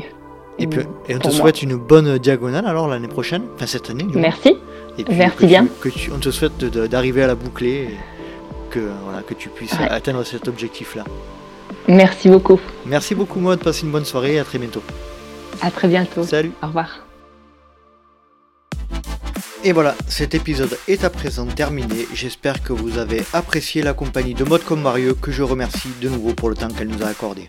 [0.58, 1.36] Et, puis, et on te moi.
[1.36, 4.02] souhaite une bonne diagonale alors l'année prochaine, enfin cette année.
[4.02, 4.32] moins.
[4.98, 5.66] Et puis, que tu- bien.
[5.80, 7.96] que tu- on te souhaite d'arriver à la boucler et
[8.70, 9.88] que, voilà, que tu puisses Ouais.
[9.88, 11.04] atteindre cet objectif-là.
[11.88, 12.60] Merci beaucoup.
[12.86, 14.82] Merci beaucoup Maud, passe une bonne soirée et à très bientôt.
[15.60, 16.22] À très bientôt.
[16.24, 17.06] Salut Au revoir.
[19.64, 22.08] Et voilà, cet épisode est à présent terminé.
[22.12, 26.08] J'espère que vous avez apprécié la compagnie de Mode comme Mario, que je remercie de
[26.08, 27.48] nouveau pour le temps qu'elle nous a accordé.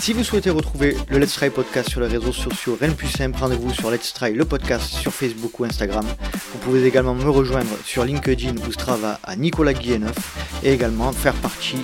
[0.00, 3.10] Si vous souhaitez retrouver le Let's Try podcast sur les réseaux sociaux, rien de plus
[3.10, 6.06] simple, rendez-vous sur Let's Try le podcast sur Facebook ou Instagram.
[6.32, 11.34] Vous pouvez également me rejoindre sur LinkedIn ou Strava à Nicolas Guilleneuf et également faire
[11.34, 11.82] partie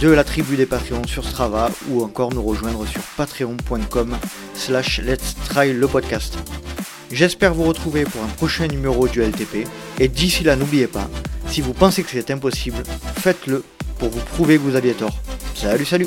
[0.00, 4.16] de la tribu des Patreons sur Strava ou encore nous rejoindre sur patreon.com
[4.54, 6.38] slash Let's Try le podcast.
[7.12, 9.66] J'espère vous retrouver pour un prochain numéro du LTP.
[10.00, 11.08] Et d'ici là, n'oubliez pas,
[11.48, 12.82] si vous pensez que c'est impossible,
[13.18, 13.64] faites-le
[13.98, 15.16] pour vous prouver que vous aviez tort.
[15.54, 16.06] Salut, salut